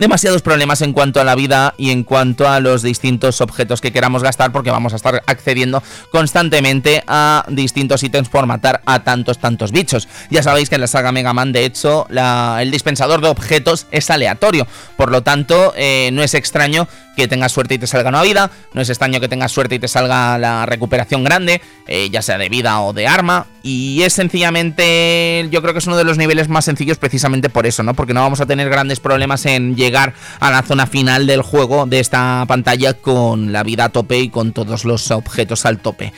[0.00, 3.92] demasiados problemas en cuanto a la vida y en cuanto a los distintos objetos que
[3.92, 9.38] queramos gastar porque vamos a estar accediendo constantemente a distintos ítems por matar a tantos,
[9.38, 10.08] tantos bichos.
[10.30, 14.10] Ya sabéis que en la saga Mega Man, de hecho, el dispensador de objetos es
[14.10, 16.88] aleatorio, por lo tanto, eh, no es extraño
[17.20, 19.78] que tengas suerte y te salga una vida, no es extraño que tengas suerte y
[19.78, 24.14] te salga la recuperación grande, eh, ya sea de vida o de arma, y es
[24.14, 27.94] sencillamente, yo creo que es uno de los niveles más sencillos precisamente por eso, ¿no?
[27.94, 31.86] Porque no vamos a tener grandes problemas en llegar a la zona final del juego
[31.86, 36.12] de esta pantalla con la vida a tope y con todos los objetos al tope.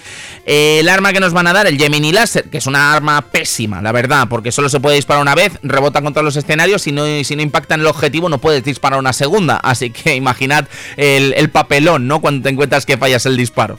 [0.46, 3.20] Eh, el arma que nos van a dar, el Gemini Laser, que es una arma
[3.22, 6.92] pésima, la verdad, porque solo se puede disparar una vez, rebota contra los escenarios y
[6.92, 10.66] no, si no impacta en el objetivo no puedes disparar una segunda, así que imaginad
[10.96, 12.20] el, papelón, ¿no?
[12.20, 13.78] Cuando te encuentras que fallas el disparo.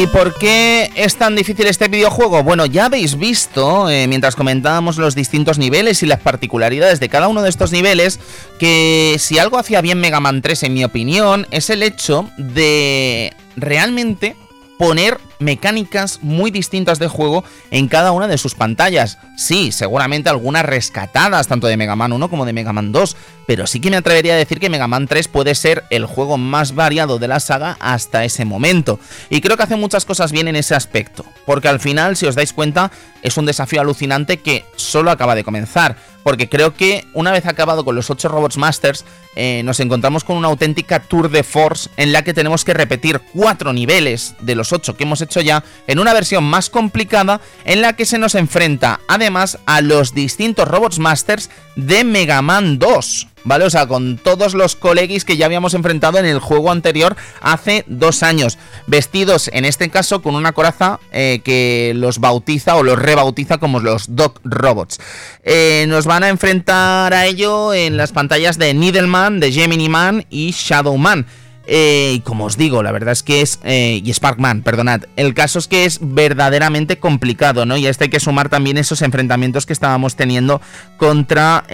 [0.00, 2.42] ¿Y por qué es tan difícil este videojuego?
[2.42, 7.28] Bueno, ya habéis visto, eh, mientras comentábamos los distintos niveles y las particularidades de cada
[7.28, 8.18] uno de estos niveles,
[8.58, 13.34] que si algo hacía bien Mega Man 3, en mi opinión, es el hecho de
[13.56, 14.36] realmente
[14.78, 19.18] poner mecánicas muy distintas de juego en cada una de sus pantallas.
[19.36, 23.16] Sí, seguramente algunas rescatadas tanto de Mega Man 1 como de Mega Man 2,
[23.46, 26.38] pero sí que me atrevería a decir que Mega Man 3 puede ser el juego
[26.38, 29.00] más variado de la saga hasta ese momento.
[29.28, 32.36] Y creo que hace muchas cosas bien en ese aspecto, porque al final, si os
[32.36, 37.32] dais cuenta, es un desafío alucinante que solo acaba de comenzar porque creo que una
[37.32, 39.04] vez acabado con los 8 Robots Masters,
[39.36, 43.20] eh, nos encontramos con una auténtica tour de force en la que tenemos que repetir
[43.32, 47.80] cuatro niveles de los 8 que hemos hecho ya en una versión más complicada en
[47.82, 53.28] la que se nos enfrenta además a los distintos Robots Masters de Mega Man 2.
[53.44, 53.64] ¿vale?
[53.64, 57.84] O sea, con todos los colegis que ya habíamos enfrentado en el juego anterior hace
[57.86, 58.58] dos años.
[58.86, 63.80] Vestidos, en este caso, con una coraza eh, que los bautiza o los rebautiza como
[63.80, 65.00] los Dog Robots.
[65.42, 70.26] Eh, nos van a enfrentar a ello en las pantallas de Needleman, de Gemini Man
[70.30, 71.26] y Shadow Man.
[71.72, 73.60] Eh, y como os digo, la verdad es que es.
[73.64, 75.02] y Sparkman, perdonad.
[75.16, 77.76] El caso es que es verdaderamente complicado, ¿no?
[77.76, 80.60] Y a este hay que sumar también esos enfrentamientos que estábamos teniendo
[80.96, 81.64] contra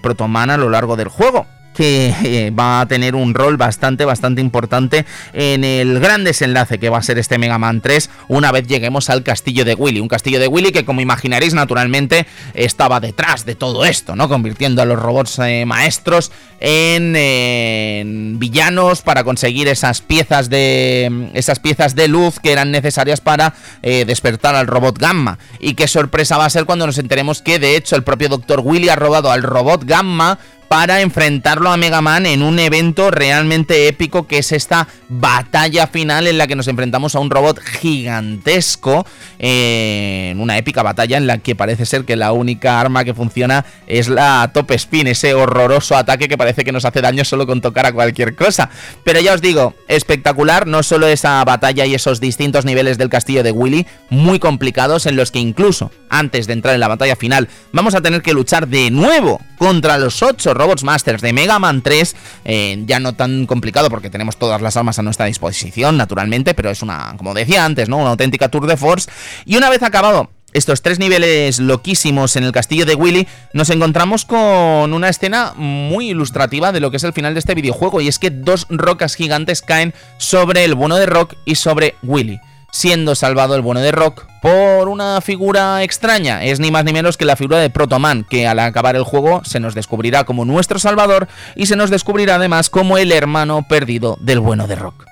[0.00, 1.46] Protoman a lo largo del juego
[1.80, 6.90] que eh, va a tener un rol bastante, bastante importante en el gran desenlace que
[6.90, 9.98] va a ser este Mega Man 3 una vez lleguemos al castillo de Willy.
[9.98, 14.28] Un castillo de Willy que, como imaginaréis, naturalmente estaba detrás de todo esto, ¿no?
[14.28, 21.94] Convirtiendo a los robots eh, maestros en, villanos para conseguir esas piezas de esas piezas
[21.94, 25.38] de luz que eran necesarias para eh, despertar al robot Gamma.
[25.60, 28.60] Y qué sorpresa va a ser cuando nos enteremos que, de hecho, el propio Dr.
[28.62, 30.38] Willy ha robado al robot Gamma
[30.70, 36.28] para enfrentarlo a Mega Man en un evento realmente épico que es esta batalla final
[36.28, 39.04] en la que nos enfrentamos a un robot gigantesco
[39.40, 43.64] en una épica batalla en la que parece ser que la única arma que funciona
[43.88, 47.60] es la top spin, ese horroroso ataque que parece que nos hace daño solo con
[47.60, 48.70] tocar a cualquier cosa.
[49.02, 53.42] Pero ya os digo, espectacular, no solo esa batalla y esos distintos niveles del castillo
[53.42, 57.48] de Willy, muy complicados en los que incluso antes de entrar en la batalla final
[57.72, 61.80] vamos a tener que luchar de nuevo contra los 8 Robots Masters de Mega Man
[61.80, 66.52] 3, eh, ya no tan complicado porque tenemos todas las armas a nuestra disposición, naturalmente,
[66.52, 67.96] pero es una, como decía antes, ¿no?
[67.96, 69.10] Una auténtica tour de force.
[69.46, 74.26] Y una vez acabado estos tres niveles loquísimos en el castillo de Willy, nos encontramos
[74.26, 78.08] con una escena muy ilustrativa de lo que es el final de este videojuego, y
[78.08, 82.38] es que dos rocas gigantes caen sobre el bueno de Rock y sobre Willy
[82.70, 86.44] siendo salvado el bueno de Rock por una figura extraña.
[86.44, 89.42] Es ni más ni menos que la figura de Protoman, que al acabar el juego
[89.44, 94.16] se nos descubrirá como nuestro salvador y se nos descubrirá además como el hermano perdido
[94.20, 95.09] del bueno de Rock.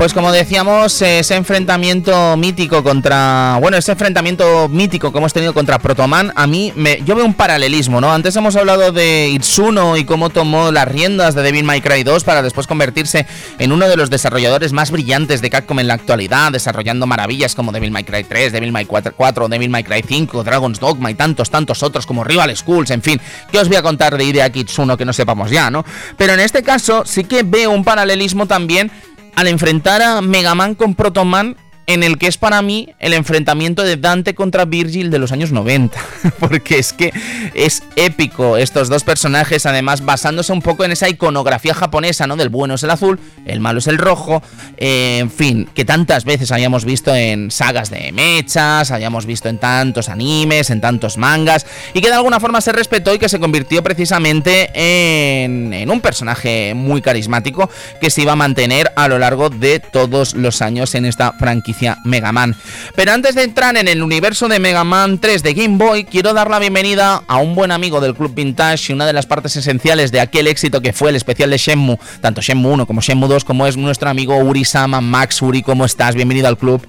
[0.00, 3.58] Pues como decíamos, ese enfrentamiento mítico contra.
[3.60, 7.02] Bueno, ese enfrentamiento mítico que hemos tenido contra Protoman, a mí me.
[7.04, 8.10] Yo veo un paralelismo, ¿no?
[8.10, 12.24] Antes hemos hablado de Itsuno y cómo tomó las riendas de Devil May Cry 2
[12.24, 13.26] para después convertirse
[13.58, 17.70] en uno de los desarrolladores más brillantes de Capcom en la actualidad, desarrollando maravillas como
[17.70, 21.14] Devil May Cry 3, Devil May 4, 4 Devil May Cry 5, Dragon's Dogma y
[21.14, 23.20] tantos, tantos otros como Rival Schools, en fin.
[23.52, 25.84] ¿Qué os voy a contar de idea Itsuno que no sepamos ya, ¿no?
[26.16, 28.90] Pero en este caso sí que veo un paralelismo también
[29.34, 31.56] al enfrentar a Mega Man con Proto Man
[31.92, 35.50] en el que es para mí el enfrentamiento de Dante contra Virgil de los años
[35.50, 35.98] 90,
[36.38, 37.12] porque es que
[37.52, 42.36] es épico estos dos personajes, además basándose un poco en esa iconografía japonesa, ¿no?
[42.36, 44.40] Del bueno es el azul, el malo es el rojo,
[44.76, 49.58] eh, en fin, que tantas veces hayamos visto en sagas de mechas, hayamos visto en
[49.58, 53.40] tantos animes, en tantos mangas, y que de alguna forma se respetó y que se
[53.40, 57.68] convirtió precisamente en, en un personaje muy carismático
[58.00, 61.79] que se iba a mantener a lo largo de todos los años en esta franquicia
[62.04, 62.54] Mega Man.
[62.94, 66.32] Pero antes de entrar en el universo de Mega Man 3 de Game Boy, quiero
[66.34, 69.56] dar la bienvenida a un buen amigo del Club Vintage y una de las partes
[69.56, 73.28] esenciales de aquel éxito que fue el especial de Shenmue, tanto Shenmue 1 como Shenmue
[73.28, 75.00] 2, como es nuestro amigo Uri Sama.
[75.00, 76.14] Max Uri, ¿cómo estás?
[76.14, 76.86] Bienvenido al club.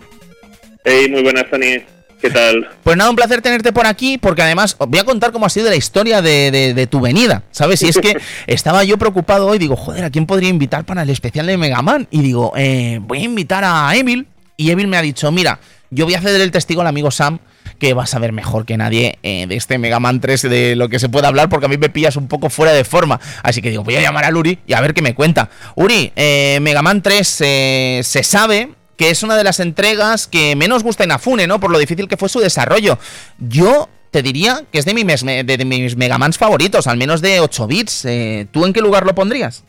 [0.83, 1.83] Hey, muy buenas, Tony.
[2.21, 2.69] ¿Qué tal?
[2.83, 5.49] Pues nada, un placer tenerte por aquí, porque además os voy a contar cómo ha
[5.49, 7.81] sido la historia de, tu venida, ¿sabes?
[7.81, 8.15] Y es que
[8.47, 11.81] estaba yo preocupado hoy, digo, joder, ¿a quién podría invitar para el especial de Mega
[11.81, 12.07] Man?
[12.11, 14.27] Y digo, eh, voy a invitar a Emil,
[14.57, 17.39] y Evil me ha dicho, mira, yo voy a ceder el testigo al amigo Sam,
[17.81, 20.87] que va a saber mejor que nadie eh, de este Mega Man 3 de lo
[20.87, 23.19] que se puede hablar, porque a mí me pillas un poco fuera de forma.
[23.41, 25.49] Así que digo, voy a llamar a Uri y a ver qué me cuenta.
[25.75, 30.55] Uri, eh, Mega Man 3 eh, se sabe que es una de las entregas que
[30.55, 31.59] menos gusta en Afune, ¿no?
[31.59, 32.99] Por lo difícil que fue su desarrollo.
[33.39, 37.67] Yo te diría que es de mis, de mis Megamans favoritos, al menos de 8
[37.67, 38.07] bits.
[38.51, 39.63] ¿Tú en qué lugar lo pondrías?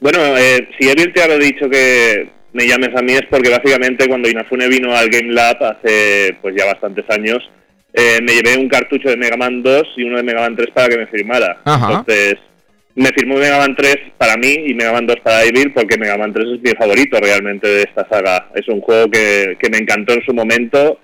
[0.00, 0.18] Bueno,
[0.78, 4.68] si Evil te ha dicho que me llames a mí es porque básicamente cuando Inafune
[4.68, 7.38] vino al Game Lab hace pues ya bastantes años,
[7.92, 10.68] eh, me llevé un cartucho de Mega Man 2 y uno de Mega Man 3
[10.72, 11.60] para que me firmara.
[11.64, 12.36] Entonces,
[12.94, 16.16] me firmó Mega Man 3 para mí y Mega Man 2 para Evil porque Mega
[16.16, 18.48] Man 3 es mi favorito realmente de esta saga.
[18.54, 20.98] Es un juego que, que me encantó en su momento.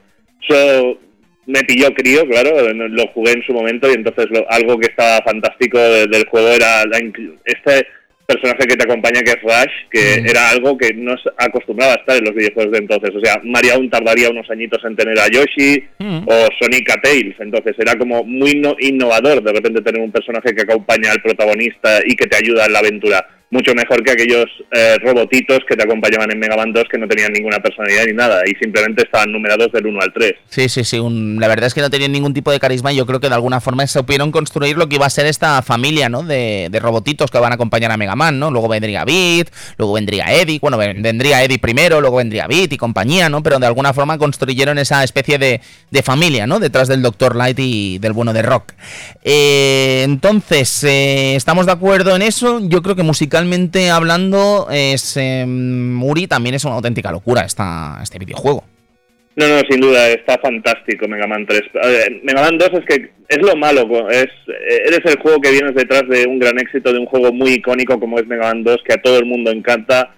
[0.48, 0.98] So,
[1.46, 5.78] me pilló crío, claro, lo jugué en su momento y entonces algo que estaba fantástico
[5.78, 6.98] del juego era la,
[7.44, 7.86] este
[8.26, 10.28] personaje que te acompaña que es Rush, que mm.
[10.28, 13.10] era algo que no acostumbraba a estar en los videojuegos de entonces.
[13.14, 16.24] O sea, Mario aún tardaría unos añitos en tener a Yoshi mm.
[16.26, 17.36] o Sonic a Tails.
[17.38, 22.14] Entonces era como muy innovador de repente tener un personaje que acompaña al protagonista y
[22.16, 26.30] que te ayuda en la aventura mucho mejor que aquellos eh, robotitos que te acompañaban
[26.32, 29.70] en Mega Man 2 que no tenían ninguna personalidad ni nada y simplemente estaban numerados
[29.72, 30.32] del 1 al 3.
[30.48, 30.98] Sí, sí, sí,
[31.38, 33.34] la verdad es que no tenían ningún tipo de carisma y yo creo que de
[33.34, 36.24] alguna forma se supieron construir lo que iba a ser esta familia, ¿no?
[36.24, 38.50] De, de robotitos que van a acompañar a Mega Man, ¿no?
[38.50, 43.28] Luego vendría Beat, luego vendría Eddie, bueno, vendría Eddie primero, luego vendría Beat y compañía,
[43.28, 43.42] ¿no?
[43.42, 46.58] Pero de alguna forma construyeron esa especie de, de familia, ¿no?
[46.58, 47.36] Detrás del Dr.
[47.36, 48.72] Light y del bueno de Rock.
[49.22, 52.60] Eh, entonces, eh, ¿estamos de acuerdo en eso?
[52.60, 57.98] Yo creo que música musicalmente hablando, es, Muri em, también es una auténtica locura esta,
[58.02, 58.64] este videojuego.
[59.36, 61.62] No, no, sin duda, está fantástico Mega Man 3.
[62.22, 64.28] Mega Man 2 es que es lo malo, es,
[64.86, 68.00] eres el juego que vienes detrás de un gran éxito, de un juego muy icónico
[68.00, 70.14] como es Mega Man 2, que a todo el mundo encanta.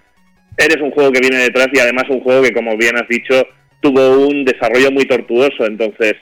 [0.57, 3.45] Eres un juego que viene detrás y además un juego que, como bien has dicho,
[3.81, 5.65] tuvo un desarrollo muy tortuoso.
[5.65, 6.13] Entonces,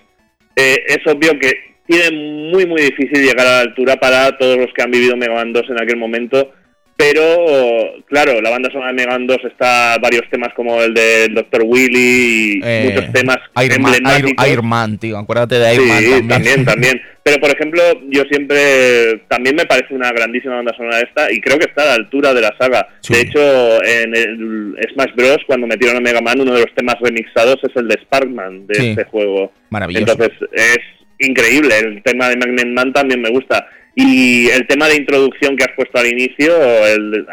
[0.56, 1.54] eh, es obvio que
[1.88, 5.36] tiene muy, muy difícil llegar a la altura para todos los que han vivido Mega
[5.36, 6.54] Man 2 en aquel momento
[6.98, 11.62] pero, claro, la banda sonora de Megan 2 está varios temas como el del Dr.
[11.64, 16.66] Willy y eh, muchos temas Iron tío, acuérdate de Iron sí, también.
[16.66, 19.22] también, Pero, por ejemplo, yo siempre...
[19.28, 22.34] También me parece una grandísima banda sonora esta y creo que está a la altura
[22.34, 22.88] de la saga.
[23.08, 26.96] De hecho, en el Smash Bros., cuando metieron a Mega Man, uno de los temas
[27.00, 29.54] remixados es el de Sparkman de este juego.
[29.70, 30.14] Maravilloso.
[30.14, 30.80] Entonces, es
[31.20, 31.78] increíble.
[31.78, 33.68] El tema de Magnet Man también me gusta.
[34.00, 36.54] Y el tema de introducción que has puesto al inicio,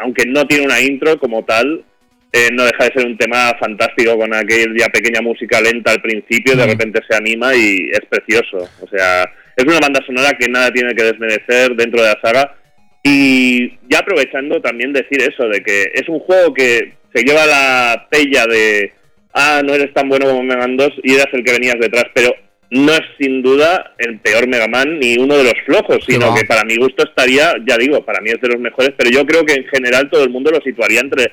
[0.00, 1.84] aunque no tiene una intro como tal,
[2.32, 6.56] eh, no deja de ser un tema fantástico con aquella pequeña música lenta al principio,
[6.56, 6.70] de mm.
[6.70, 8.66] repente se anima y es precioso.
[8.80, 12.56] O sea, es una banda sonora que nada tiene que desmerecer dentro de la saga.
[13.02, 18.08] Y ya aprovechando también decir eso, de que es un juego que se lleva la
[18.10, 18.90] pella de,
[19.34, 22.34] ah, no eres tan bueno como Mega 2 y eras el que venías detrás, pero
[22.74, 26.44] no es sin duda el peor Mega Man ni uno de los flojos, sino que
[26.44, 29.44] para mi gusto estaría, ya digo, para mí es de los mejores, pero yo creo
[29.44, 31.32] que en general todo el mundo lo situaría entre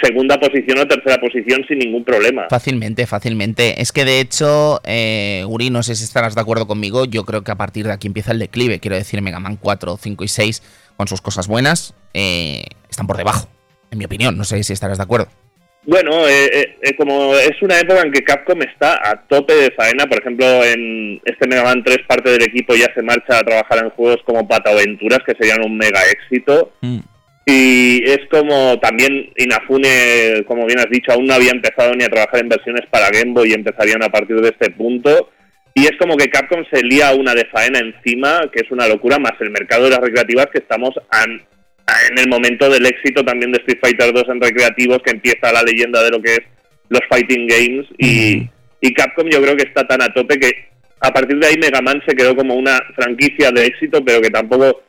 [0.00, 2.46] segunda posición o tercera posición sin ningún problema.
[2.48, 3.82] Fácilmente, fácilmente.
[3.82, 7.42] Es que de hecho, eh, Uri, no sé si estarás de acuerdo conmigo, yo creo
[7.42, 8.78] que a partir de aquí empieza el declive.
[8.78, 10.62] Quiero decir, Mega Man 4, 5 y 6,
[10.96, 13.48] con sus cosas buenas, eh, están por debajo,
[13.90, 14.36] en mi opinión.
[14.36, 15.28] No sé si estarás de acuerdo.
[15.88, 19.70] Bueno, eh, eh, eh, como es una época en que Capcom está a tope de
[19.70, 23.42] faena, por ejemplo, en este Mega Man 3 parte del equipo ya se marcha a
[23.42, 26.74] trabajar en juegos como Pataventuras, que serían un mega éxito.
[26.82, 26.98] Mm.
[27.46, 32.10] Y es como también Inafune, como bien has dicho, aún no había empezado ni a
[32.10, 35.30] trabajar en versiones para Game Boy y empezarían a partir de este punto.
[35.72, 39.18] Y es como que Capcom se lía una de faena encima, que es una locura,
[39.18, 40.90] más el mercado de las recreativas que estamos
[42.10, 45.62] en el momento del éxito también de Street Fighter 2 en recreativos, que empieza la
[45.62, 46.40] leyenda de lo que es
[46.88, 48.48] los fighting games, y,
[48.80, 50.68] y Capcom yo creo que está tan a tope que
[51.00, 54.30] a partir de ahí Mega Man se quedó como una franquicia de éxito, pero que
[54.30, 54.82] tampoco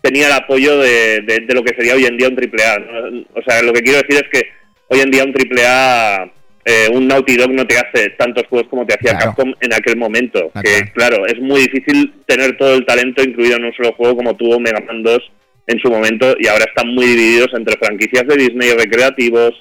[0.00, 3.26] tenía el apoyo de, de, lo que sería hoy en día un AAA.
[3.34, 4.48] O sea, lo que quiero decir es que
[4.88, 6.32] hoy en día un AAA,
[6.64, 9.96] eh, un Naughty Dog no te hace tantos juegos como te hacía Capcom en aquel
[9.96, 10.52] momento.
[10.62, 14.36] Que claro, es muy difícil tener todo el talento incluido en un solo juego como
[14.36, 15.32] tuvo Mega Man 2
[15.66, 19.52] en su momento y ahora están muy divididos entre franquicias de Disney recreativos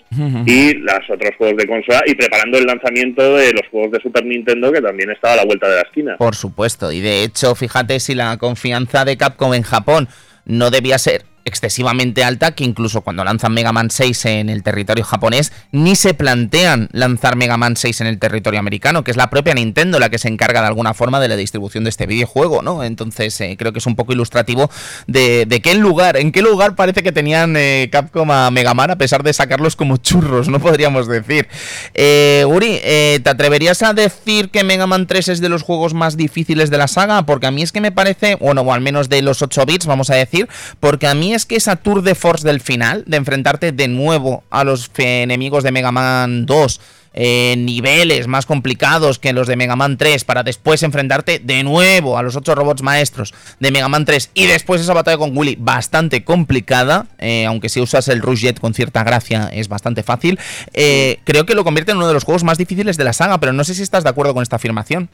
[0.46, 4.26] y los otros juegos de consola y preparando el lanzamiento de los juegos de Super
[4.26, 6.18] Nintendo que también estaba a la vuelta de la esquina.
[6.18, 10.08] Por supuesto, y de hecho, fíjate si la confianza de Capcom en Japón
[10.46, 15.04] no debía ser excesivamente alta que incluso cuando lanzan Mega Man 6 en el territorio
[15.04, 19.30] japonés ni se plantean lanzar Mega Man 6 en el territorio americano, que es la
[19.30, 22.64] propia Nintendo la que se encarga de alguna forma de la distribución de este videojuego,
[22.64, 22.84] ¿no?
[22.84, 24.72] Entonces eh, creo que es un poco ilustrativo
[25.06, 28.98] de, qué lugar, en qué lugar parece que tenían eh, Capcom a Mega Man a
[28.98, 31.48] pesar de sacarlos como churros, no podríamos decir.
[31.94, 32.80] Eh, Uri,
[33.24, 36.80] ¿te atreverías a decir que Mega Man 3 es de los juegos más difíciles de
[36.80, 37.24] la saga?
[37.28, 39.86] Porque a mí es que me parece, bueno, o al menos de los 8 bits,
[39.86, 43.18] vamos a decir, porque a mí es que esa tour de force del final, de
[43.18, 46.82] enfrentarte de nuevo a los enemigos de Mega Man 2,
[47.18, 52.18] eh, niveles más complicados que los de Mega Man 3 para después enfrentarte de nuevo
[52.18, 55.56] a los otros robots maestros de Mega Man 3 y después esa batalla con Willy
[55.58, 60.40] bastante complicada, eh, aunque si usas el Rush Jet con cierta gracia es bastante fácil,
[60.74, 63.40] eh, creo que lo convierte en uno de los juegos más difíciles de la saga,
[63.40, 65.10] pero no sé si estás de acuerdo con esta afirmación.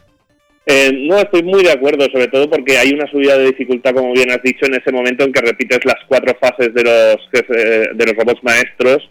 [0.68, 4.32] No estoy muy de acuerdo, sobre todo porque hay una subida de dificultad, como bien
[4.32, 8.16] has dicho, en ese momento en que repites las cuatro fases de los, de los
[8.16, 9.10] robots maestros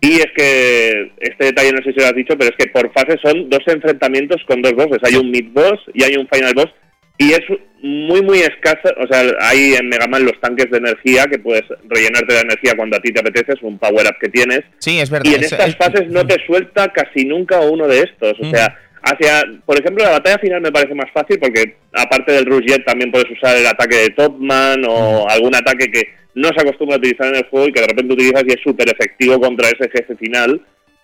[0.00, 2.90] y es que este detalle no sé si lo has dicho, pero es que por
[2.92, 4.98] fase son dos enfrentamientos con dos bosses.
[5.02, 6.70] Hay un mid boss y hay un final boss.
[7.18, 7.42] Y es
[7.82, 8.94] muy, muy escasa.
[8.96, 12.72] O sea, hay en Mega Man los tanques de energía que puedes rellenarte de energía
[12.74, 13.52] cuando a ti te apetece.
[13.52, 14.62] Es un power up que tienes.
[14.78, 15.30] Sí, es verdad.
[15.30, 18.40] Y en estas fases no te suelta casi nunca uno de estos.
[18.40, 19.42] O sea, hacia.
[19.64, 23.10] Por ejemplo, la batalla final me parece más fácil porque, aparte del Rush Jet, también
[23.10, 27.28] puedes usar el ataque de Topman o algún ataque que no se acostumbra a utilizar
[27.28, 30.16] en el juego y que de repente utilizas y es súper efectivo contra ese jefe
[30.16, 30.60] final.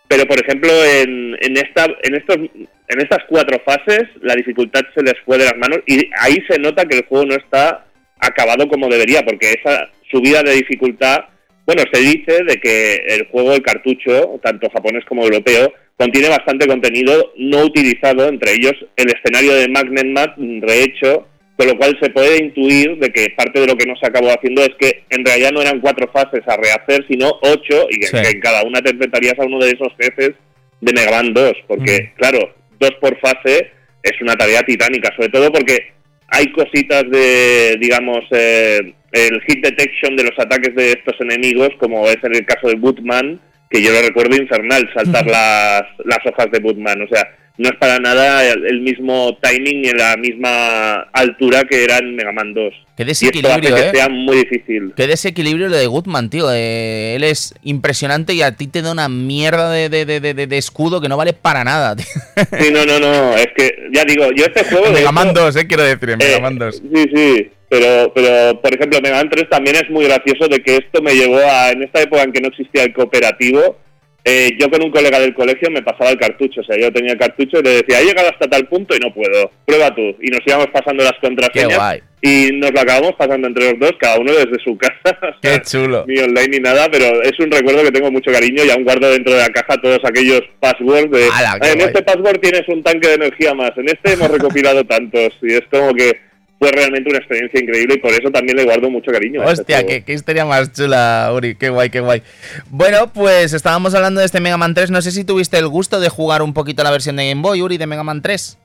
[0.08, 5.02] Pero, por ejemplo, en, en, esta, en, estos, en estas cuatro fases la dificultad se
[5.02, 7.86] les fue de las manos y ahí se nota que el juego no está
[8.18, 11.24] acabado como debería, porque esa subida de dificultad,
[11.66, 16.66] bueno, se dice de que el juego, el cartucho, tanto japonés como europeo, contiene bastante
[16.66, 21.26] contenido no utilizado, entre ellos el escenario de Magnet Mat rehecho
[21.56, 24.28] con lo cual se puede intuir de que parte de lo que no se acabó
[24.28, 28.08] haciendo es que en realidad no eran cuatro fases a rehacer, sino ocho, y que,
[28.12, 30.32] en cada una te enfrentarías a uno de esos jefes
[30.80, 32.18] de Mega Man 2, porque, mm.
[32.18, 33.70] claro, dos por fase
[34.02, 35.92] es una tarea titánica, sobre todo porque
[36.28, 42.06] hay cositas de, digamos, eh, el hit detection de los ataques de estos enemigos, como
[42.06, 43.40] es en el caso de Bootman,
[43.70, 47.26] que yo lo recuerdo infernal, saltar las, las hojas de Bootman, o sea,
[47.58, 52.32] no es para nada el, mismo timing ni la misma altura que era en Mega
[52.32, 52.74] Man 2.
[52.96, 53.90] Qué desequilibrio, ¿eh?
[53.90, 54.92] que sea muy difícil.
[54.94, 56.52] Qué desequilibrio lo de Goodman, tío.
[56.52, 60.58] Eh, él es impresionante y a ti te da una mierda de, de, de, de
[60.58, 61.96] escudo que no vale para nada.
[61.96, 62.06] Tío.
[62.60, 63.34] Sí, no, no, no.
[63.36, 64.90] Es que, ya digo, yo este juego.
[64.92, 66.76] Mega Man 2, eh, quiero decir, en Mega Man 2.
[66.76, 67.50] Sí, sí.
[67.68, 71.14] Pero, pero, por ejemplo, Mega Man 3 también es muy gracioso de que esto me
[71.14, 73.76] llevó a, en esta época en que no existía el cooperativo,
[74.28, 77.12] eh, yo con un colega del colegio me pasaba el cartucho, o sea, yo tenía
[77.12, 80.02] el cartucho y le decía, he llegado hasta tal punto y no puedo, prueba tú.
[80.20, 84.18] Y nos íbamos pasando las contraseñas y nos lo acabamos pasando entre los dos, cada
[84.18, 85.16] uno desde su casa.
[85.42, 86.04] Qué chulo.
[86.08, 89.08] Ni online ni nada, pero es un recuerdo que tengo mucho cariño y aún guardo
[89.12, 91.28] dentro de la caja todos aquellos passwords de,
[91.70, 95.52] en este password tienes un tanque de energía más, en este hemos recopilado tantos y
[95.52, 96.25] es como que
[96.58, 99.42] fue realmente una experiencia increíble y por eso también le guardo mucho cariño.
[99.42, 102.22] Este Hostia, qué, historia más chula, Uri, qué guay, qué guay.
[102.70, 106.00] Bueno, pues estábamos hablando de este Mega Man 3, no sé si tuviste el gusto
[106.00, 108.58] de jugar un poquito la versión de Game Boy, Uri, de Mega Man 3.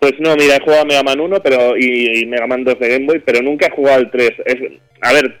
[0.00, 2.88] Pues no, mira, he jugado a Mega Man 1 pero, y, Mega Man 2 de
[2.88, 4.30] Game Boy, pero nunca he jugado al 3.
[4.44, 4.56] Es,
[5.00, 5.40] a ver,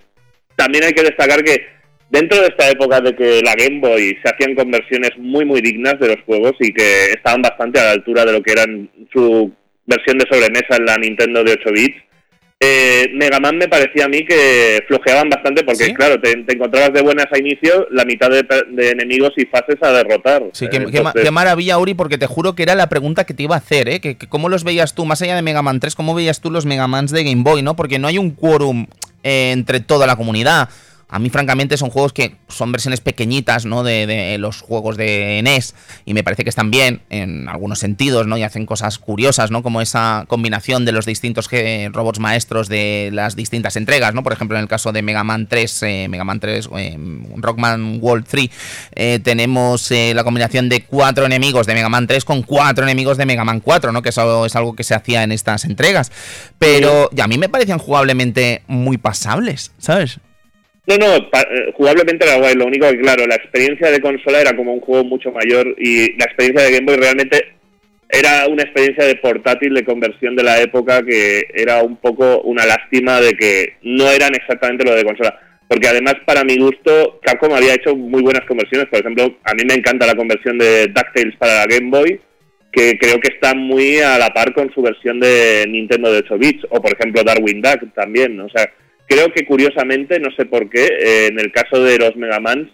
[0.56, 1.66] también hay que destacar que
[2.08, 5.98] dentro de esta época de que la Game Boy se hacían conversiones muy, muy dignas
[6.00, 9.52] de los juegos y que estaban bastante a la altura de lo que eran su
[9.86, 12.06] versión de sobremesa en la Nintendo de 8 bits,
[12.58, 17.02] eh, Mega Man me parecía a mí que flojeaban bastante porque, claro, te, encontrabas de
[17.02, 20.42] buenas a inicio la mitad de, enemigos y fases a derrotar.
[20.52, 23.58] Sí, qué, maravilla, Uri, porque te juro que era la pregunta que te iba a
[23.58, 24.00] hacer, ¿eh?
[24.00, 26.64] Que, ¿Cómo los veías tú, más allá de Mega Man 3, cómo veías tú los
[26.64, 27.76] Mega Mans de Game Boy, ¿no?
[27.76, 28.86] Porque no hay un quórum
[29.22, 30.70] eh, entre toda la comunidad.
[31.08, 33.84] A mí, francamente, son juegos que son versiones pequeñitas, ¿no?
[33.84, 35.74] De, los juegos de NES.
[36.04, 38.36] Y me parece que están bien en algunos sentidos, ¿no?
[38.36, 39.62] Y hacen cosas curiosas, ¿no?
[39.62, 41.48] Como esa combinación de los distintos
[41.92, 44.24] robots maestros de las distintas entregas, ¿no?
[44.24, 46.98] Por ejemplo, en el caso de Mega Man 3, eh, Mega Man 3, eh,
[47.36, 48.50] Rockman World 3,
[48.96, 53.26] eh, tenemos la combinación de cuatro enemigos de Mega Man 3 con cuatro enemigos de
[53.26, 54.02] Mega Man 4, ¿no?
[54.02, 56.10] Que eso es algo que se hacía en estas entregas.
[56.58, 60.18] Pero a mí me parecían jugablemente muy pasables, ¿sabes?
[60.86, 62.54] No, no, eh, jugablemente era guay.
[62.54, 66.16] Lo único que, claro, la experiencia de consola era como un juego mucho mayor y
[66.16, 67.56] la experiencia de Game Boy realmente
[68.08, 72.64] era una experiencia de portátil de conversión de la época que era un poco una
[72.64, 75.40] lástima de que no eran exactamente lo de consola.
[75.68, 78.88] Porque además, para mi gusto, Capcom había hecho muy buenas conversiones.
[78.88, 82.20] Por ejemplo, a mí me encanta la conversión de DuckTales para la Game Boy,
[82.70, 86.38] que creo que está muy a la par con su versión de Nintendo de 8
[86.38, 86.66] bits.
[86.70, 88.38] O, por ejemplo, Darwin Duck también.
[88.38, 88.70] O sea,
[89.06, 92.70] creo que curiosamente, no sé por qué, eh, en el caso de los Mega Man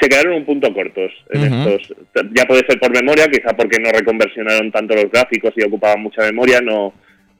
[0.00, 1.94] se quedaron un punto cortos en estos.
[2.34, 6.22] Ya puede ser por memoria, quizá porque no reconversionaron tanto los gráficos y ocupaban mucha
[6.22, 6.92] memoria, no,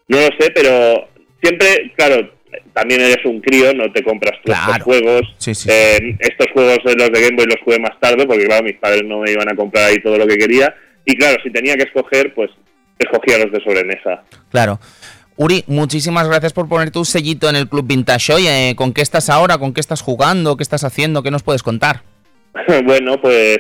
[0.09, 1.09] no lo sé, pero
[1.43, 2.33] siempre, claro,
[2.73, 5.23] también eres un crío, no te compras todos estos juegos.
[5.69, 8.77] Eh, estos juegos de los de Game Boy los jugué más tarde, porque claro, mis
[8.77, 10.75] padres no me iban a comprar ahí todo lo que quería.
[11.05, 12.51] Y claro, si tenía que escoger, pues
[12.99, 14.23] escogía los de sobremesa.
[14.51, 14.81] Claro.
[15.39, 18.47] Uri, muchísimas gracias por poner tu sellito en el Club Vintage hoy.
[18.47, 19.59] Eh, ¿Con qué estás ahora?
[19.59, 20.57] ¿Con qué estás jugando?
[20.57, 21.23] ¿Qué estás haciendo?
[21.23, 22.01] ¿Qué nos puedes contar?
[22.85, 23.59] bueno, pues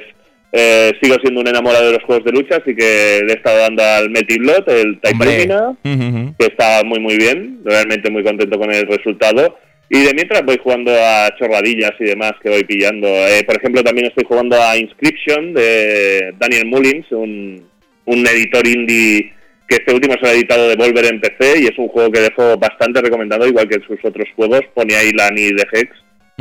[0.53, 3.59] eh, sigo siendo un enamorado de los juegos de lucha, así que le he estado
[3.59, 8.87] dando al Blood, el Type que está muy muy bien, realmente muy contento con el
[8.87, 9.59] resultado.
[9.91, 13.07] Y de mientras voy jugando a chorradillas y demás que voy pillando.
[13.07, 17.69] Eh, por ejemplo, también estoy jugando a Inscription de Daniel Mullins, un,
[18.07, 19.33] un editor indie
[19.69, 22.21] que este último se ha editado de Volver en PC y es un juego que
[22.21, 24.61] dejo bastante recomendado, igual que sus otros juegos.
[24.75, 25.91] Pone ahí la NI de Hex,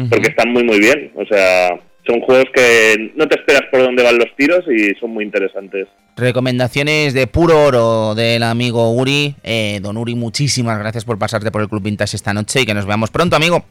[0.09, 1.11] porque están muy muy bien.
[1.15, 1.69] O sea,
[2.05, 5.87] son juegos que no te esperas por dónde van los tiros y son muy interesantes.
[6.15, 9.35] Recomendaciones de puro oro del amigo Uri.
[9.43, 12.73] Eh, don Uri, muchísimas gracias por pasarte por el Club Vintage esta noche y que
[12.73, 13.65] nos veamos pronto, amigo.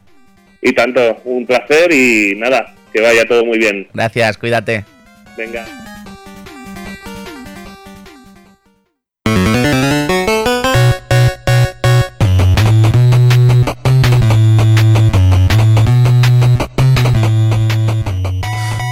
[0.61, 3.87] Y tanto, un placer y nada, que vaya todo muy bien.
[3.93, 4.83] Gracias, cuídate.
[5.37, 5.84] Venga.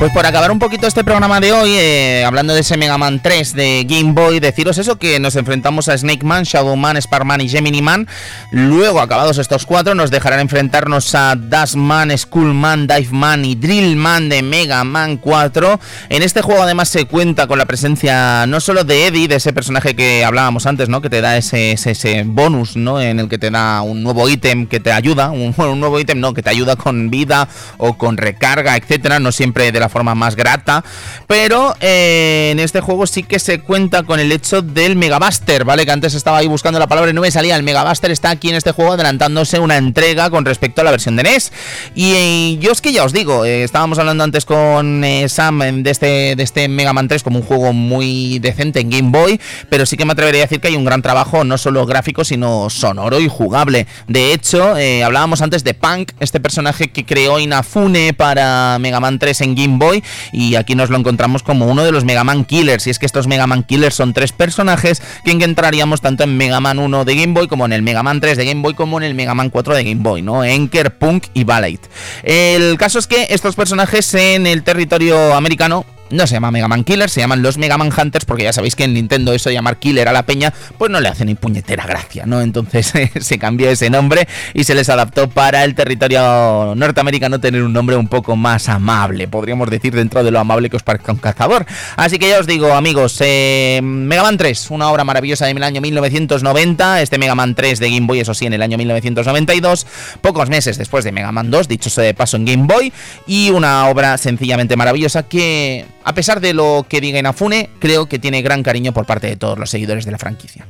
[0.03, 3.21] Pues por acabar un poquito este programa de hoy, eh, hablando de ese Mega Man
[3.23, 7.39] 3 de Game Boy, deciros eso, que nos enfrentamos a Snake Man, Shadow Man, Sparkman
[7.39, 8.09] y Gemini Man.
[8.51, 13.55] Luego, acabados estos cuatro, nos dejarán enfrentarnos a Dash Man, Skull Man, Dive Man y
[13.55, 15.79] Drill Man de Mega Man 4.
[16.09, 19.53] En este juego además se cuenta con la presencia no solo de Eddie, de ese
[19.53, 21.01] personaje que hablábamos antes, ¿no?
[21.01, 22.99] Que te da ese, ese, bonus, ¿no?
[22.99, 26.19] En el que te da un nuevo ítem que te ayuda, un, un nuevo ítem,
[26.19, 27.47] no, que te ayuda con vida
[27.77, 30.83] o con recarga, etcétera, no siempre de la forma más grata.
[31.27, 35.85] Pero eh, en este juego sí que se cuenta con el hecho del Megabuster, ¿vale?
[35.85, 37.55] Que antes estaba ahí buscando la palabra y no me salía.
[37.55, 41.15] El Megabuster está aquí en este juego adelantándose una entrega con respecto a la versión
[41.15, 41.53] de NES.
[41.95, 45.91] Y, yo es que ya os digo, eh, estábamos hablando antes con eh, Sam de
[45.91, 49.39] este, de este Mega Man 3 como un juego muy decente en Game Boy,
[49.69, 52.25] pero sí que me atrevería a decir que hay un gran trabajo, no solo gráfico,
[52.25, 53.85] sino sonoro y jugable.
[54.07, 54.75] De hecho,
[55.05, 59.77] hablábamos antes de Punk, este personaje que creó Inafune para Mega Man 3 en Game
[59.77, 59.82] Boy
[60.31, 63.05] y aquí nos lo encontramos como uno de los Mega Man Killers y es que
[63.05, 67.15] estos Mega Man Killers son tres personajes que encontraríamos tanto en Mega Man 1 de
[67.15, 69.33] Game Boy como en el Mega Man 3 de Game Boy como en el Mega
[69.33, 70.43] Man 4 de Game Boy, ¿no?
[70.43, 71.79] Enker, Punk y Ballet.
[72.23, 76.83] El caso es que estos personajes en el territorio americano no se llama Mega Man
[76.83, 79.55] Killer, se llaman los Mega Man Hunters, porque ya sabéis que en Nintendo eso de
[79.55, 82.41] llamar Killer a la peña, pues no le hace ni puñetera gracia, ¿no?
[82.41, 87.73] Entonces se cambió ese nombre y se les adaptó para el territorio norteamericano tener un
[87.73, 91.17] nombre un poco más amable, podríamos decir dentro de lo amable que os parezca un
[91.17, 91.65] cazador.
[91.95, 95.81] Así que ya os digo, amigos, eh, Mega Man 3, una obra maravillosa del año
[95.81, 99.87] 1990, este Mega Man 3 de Game Boy, eso sí, en el año 1992,
[100.21, 102.91] pocos meses después de Mega Man 2, dicho sea de paso en Game Boy,
[103.25, 108.19] y una obra sencillamente maravillosa que a pesar de lo que diga Inafune, creo que
[108.19, 110.65] tiene gran cariño por parte de todos los seguidores de la franquicia.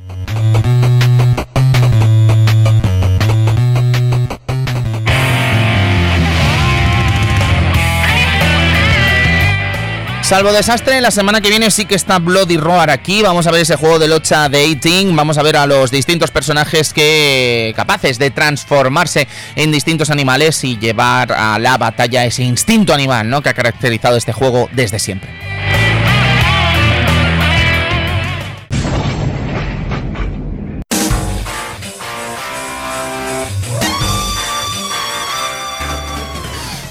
[10.24, 13.20] Salvo desastre, la semana que viene sí que está Bloody Roar aquí.
[13.20, 15.14] Vamos a ver ese juego de lucha de 18.
[15.14, 20.78] Vamos a ver a los distintos personajes que capaces de transformarse en distintos animales y
[20.78, 23.42] llevar a la batalla ese instinto animal, ¿no?
[23.42, 25.28] Que ha caracterizado este juego desde siempre.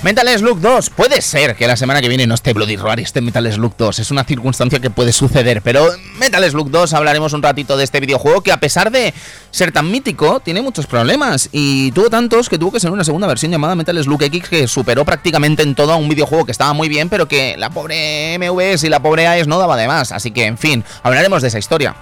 [0.03, 3.03] Metal Slug 2, puede ser que la semana que viene no esté Bloody Roar y
[3.03, 5.89] esté Metal Slug 2, es una circunstancia que puede suceder, pero
[6.19, 9.13] Metal Slug 2 hablaremos un ratito de este videojuego que a pesar de
[9.49, 11.47] ser tan mítico, tiene muchos problemas.
[11.53, 14.67] Y tuvo tantos que tuvo que ser una segunda versión llamada Metal Slug X que
[14.67, 18.37] superó prácticamente en todo a un videojuego que estaba muy bien, pero que la pobre
[18.37, 21.47] MVS y la pobre AES no daba de más, así que en fin, hablaremos de
[21.47, 21.95] esa historia.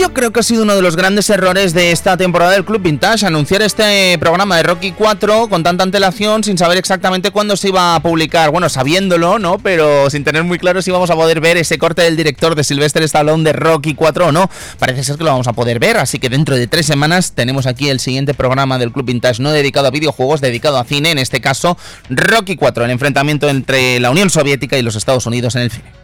[0.00, 2.80] Yo creo que ha sido uno de los grandes errores de esta temporada del Club
[2.80, 7.68] Vintage, anunciar este programa de Rocky 4 con tanta antelación sin saber exactamente cuándo se
[7.68, 8.50] iba a publicar.
[8.50, 9.58] Bueno, sabiéndolo, ¿no?
[9.58, 12.64] Pero sin tener muy claro si vamos a poder ver ese corte del director de
[12.64, 14.48] Sylvester Stallone de Rocky 4 o no.
[14.78, 17.66] Parece ser que lo vamos a poder ver, así que dentro de tres semanas tenemos
[17.66, 21.18] aquí el siguiente programa del Club Vintage no dedicado a videojuegos, dedicado a cine, en
[21.18, 21.76] este caso
[22.08, 25.99] Rocky 4, el enfrentamiento entre la Unión Soviética y los Estados Unidos en el cine.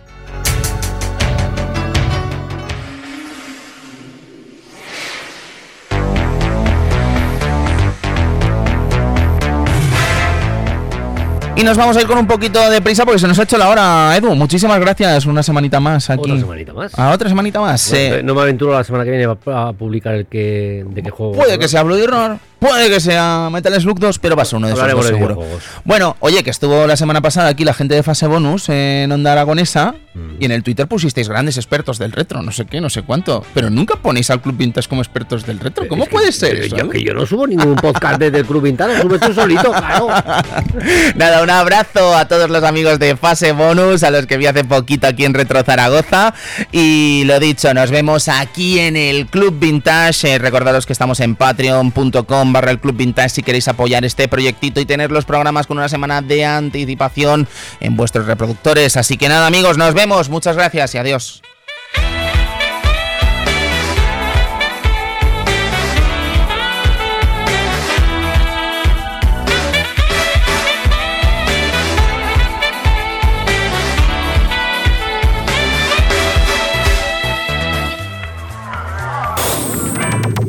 [11.57, 13.57] Y nos vamos a ir con un poquito de prisa porque se nos ha hecho
[13.57, 14.35] la hora, Edu.
[14.35, 15.25] Muchísimas gracias.
[15.25, 16.31] Una semanita más aquí.
[16.31, 16.99] Otra semanita más.
[16.99, 17.95] A otra semanita más.
[18.23, 21.33] No me aventuro la semana que viene a publicar el que de qué juego.
[21.33, 24.59] Puede que sea Bloody Roar, puede que sea Metal Slug 2, pero va a ser
[24.59, 25.43] uno de esos dos seguro.
[25.85, 29.33] Bueno, oye, que estuvo la semana pasada aquí la gente de Fase Bonus en Onda
[29.33, 29.95] Aragonesa
[30.39, 33.45] y en el Twitter pusisteis grandes expertos del retro, no sé qué, no sé cuánto.
[33.55, 35.89] Pero nunca ponéis al Club Vintage como expertos del retro.
[35.89, 36.77] ¿Cómo puede ser eso?
[36.77, 39.71] Yo, que yo no subo ningún podcast desde el Club Vintage, lo subes tú solito,
[39.73, 40.09] claro.
[41.17, 44.65] Nada, un abrazo a todos los amigos de Fase Bonus, a los que vi hace
[44.65, 46.35] poquito aquí en Retro Zaragoza.
[46.73, 50.35] Y lo dicho, nos vemos aquí en el Club Vintage.
[50.35, 54.81] Eh, recordaros que estamos en patreon.com barra el Club Vintage si queréis apoyar este proyectito
[54.81, 57.47] y tener los programas con una semana de anticipación
[57.79, 58.97] en vuestros reproductores.
[58.97, 60.29] Así que nada amigos, nos vemos.
[60.29, 61.43] Muchas gracias y adiós.